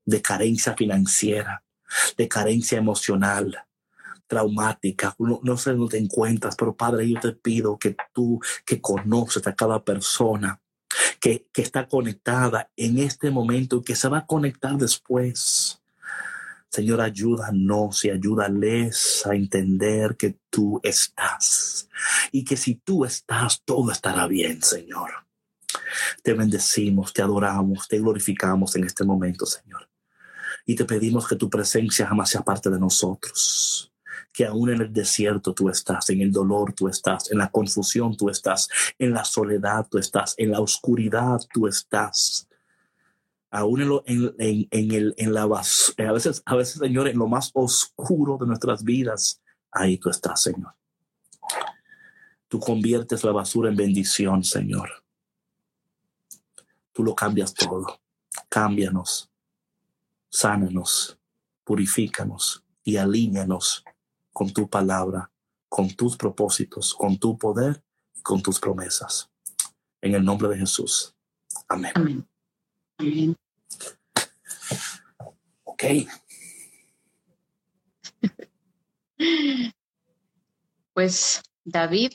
[0.04, 1.62] de carencia financiera,
[2.16, 3.64] de carencia emocional,
[4.26, 5.14] traumática.
[5.18, 9.54] No, sé dónde te encuentras, pero Padre, yo te pido que tú, que conoces a
[9.54, 10.60] cada persona,
[11.20, 15.80] que, que está conectada en este momento y que se va a conectar después.
[16.70, 21.88] Señor, ayúdanos y ayúdales a entender que tú estás
[22.32, 25.10] y que si tú estás, todo estará bien, Señor.
[26.22, 29.88] Te bendecimos, te adoramos, te glorificamos en este momento, Señor
[30.66, 33.93] y te pedimos que tu presencia jamás sea parte de nosotros.
[34.34, 38.16] Que aún en el desierto tú estás, en el dolor tú estás, en la confusión
[38.16, 38.68] tú estás,
[38.98, 42.48] en la soledad tú estás, en la oscuridad tú estás.
[43.50, 47.52] Aún en, en, en, el, en la a veces, a veces, Señor, en lo más
[47.54, 50.74] oscuro de nuestras vidas, ahí tú estás, Señor.
[52.48, 54.90] Tú conviertes la basura en bendición, Señor.
[56.92, 58.00] Tú lo cambias todo.
[58.48, 59.30] Cámbianos
[60.34, 61.16] sánanos,
[61.62, 63.84] purifícanos y alíñanos
[64.34, 65.30] con tu palabra,
[65.68, 67.82] con tus propósitos, con tu poder
[68.14, 69.30] y con tus promesas.
[70.02, 71.14] En el nombre de Jesús.
[71.68, 71.92] Amén.
[72.98, 73.36] Amén.
[75.64, 75.84] Ok.
[80.92, 82.12] Pues David,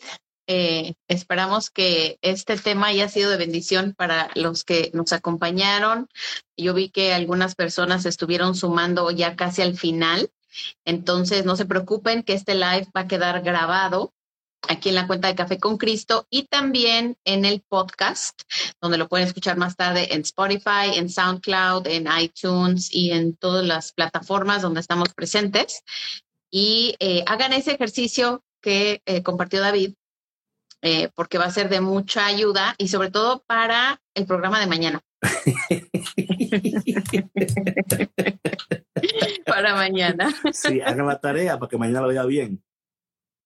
[0.48, 6.08] eh, esperamos que este tema haya sido de bendición para los que nos acompañaron.
[6.56, 10.32] Yo vi que algunas personas estuvieron sumando ya casi al final.
[10.86, 14.14] Entonces, no se preocupen que este live va a quedar grabado
[14.68, 18.42] aquí en la cuenta de Café con Cristo y también en el podcast,
[18.82, 23.66] donde lo pueden escuchar más tarde en Spotify, en SoundCloud, en iTunes y en todas
[23.66, 25.84] las plataformas donde estamos presentes.
[26.52, 29.94] Y eh, hagan ese ejercicio que eh, compartió David,
[30.82, 34.68] eh, porque va a ser de mucha ayuda y sobre todo para el programa de
[34.68, 35.02] mañana.
[39.46, 40.34] para mañana.
[40.54, 42.64] Sí, hagan la tarea para que mañana lo vaya bien.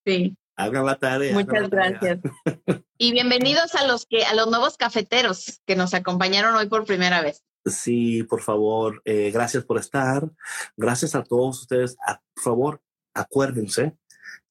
[0.06, 0.38] Sí.
[0.56, 1.34] Hagan la tarea.
[1.34, 2.20] Muchas gracias.
[2.96, 7.22] Y bienvenidos a los que a los nuevos cafeteros que nos acompañaron hoy por primera
[7.22, 7.44] vez.
[7.66, 10.30] Sí, por favor, eh, gracias por estar.
[10.78, 11.98] Gracias a todos ustedes.
[12.34, 12.82] por favor,
[13.14, 13.98] acuérdense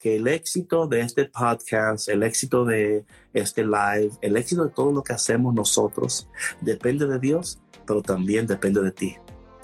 [0.03, 4.91] que el éxito de este podcast, el éxito de este live, el éxito de todo
[4.91, 6.29] lo que hacemos nosotros
[6.61, 9.17] depende de Dios, pero también depende de ti.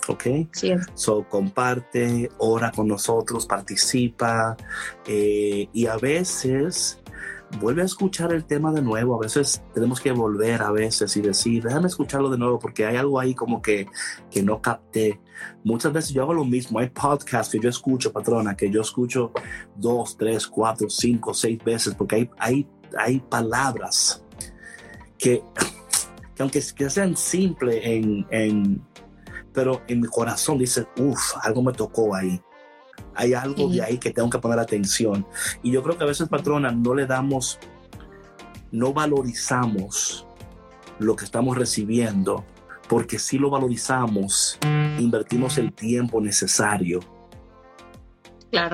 [0.06, 0.24] ¿Ok?
[0.52, 0.72] Sí.
[0.94, 4.56] So, comparte, ora con nosotros, participa
[5.06, 6.98] eh, y a veces
[7.60, 9.16] vuelve a escuchar el tema de nuevo.
[9.16, 12.96] A veces tenemos que volver a veces y decir, déjame escucharlo de nuevo porque hay
[12.96, 13.86] algo ahí como que,
[14.30, 15.20] que no capté.
[15.64, 16.78] Muchas veces yo hago lo mismo.
[16.78, 19.32] Hay podcasts que yo escucho, patrona, que yo escucho
[19.76, 22.68] dos, tres, cuatro, cinco, seis veces porque hay, hay,
[22.98, 24.22] hay palabras
[25.16, 25.42] que,
[26.34, 28.82] que aunque sean simples en, en,
[29.52, 32.40] pero en mi corazón dice, uff, algo me tocó ahí.
[33.18, 35.26] Hay algo de ahí que tengo que poner atención.
[35.64, 37.58] Y yo creo que a veces, patrona, no le damos,
[38.70, 40.24] no valorizamos
[41.00, 42.44] lo que estamos recibiendo,
[42.88, 44.56] porque si lo valorizamos,
[44.98, 47.00] invertimos el tiempo necesario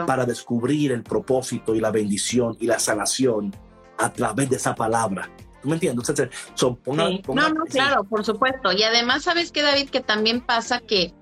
[0.06, 3.50] para descubrir el propósito y la bendición y la sanación
[3.98, 5.30] a través de esa palabra.
[5.64, 6.12] ¿Tú me entiendes?
[6.60, 8.70] no, no, claro, por supuesto.
[8.70, 9.88] Y además, ¿sabes qué, David?
[9.88, 11.14] Que también pasa que,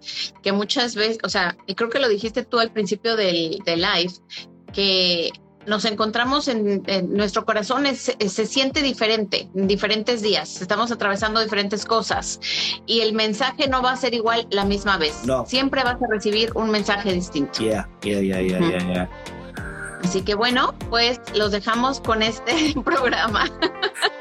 [0.43, 3.83] que muchas veces, o sea, y creo que lo dijiste tú al principio del, del
[3.83, 4.13] live,
[4.73, 5.31] que
[5.65, 10.61] nos encontramos en, nuestro corazón se siente diferente en diferentes días.
[10.61, 12.41] Estamos atravesando diferentes cosas
[12.85, 15.25] y el mensaje no va a ser igual la misma vez.
[15.25, 15.47] No.
[15.47, 17.61] Siempre vas a recibir un mensaje distinto.
[17.61, 19.09] Yeah, yeah, yeah, yeah, yeah, yeah.
[20.03, 23.51] Así que bueno, pues los dejamos con este programa.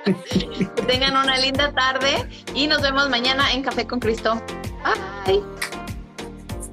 [0.04, 4.42] que tengan una linda tarde y nos vemos mañana en Café con Cristo.
[5.26, 5.42] Bye.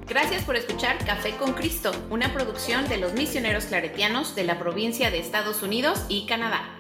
[0.07, 5.11] Gracias por escuchar Café con Cristo, una producción de los misioneros claretianos de la provincia
[5.11, 6.78] de Estados Unidos y Canadá.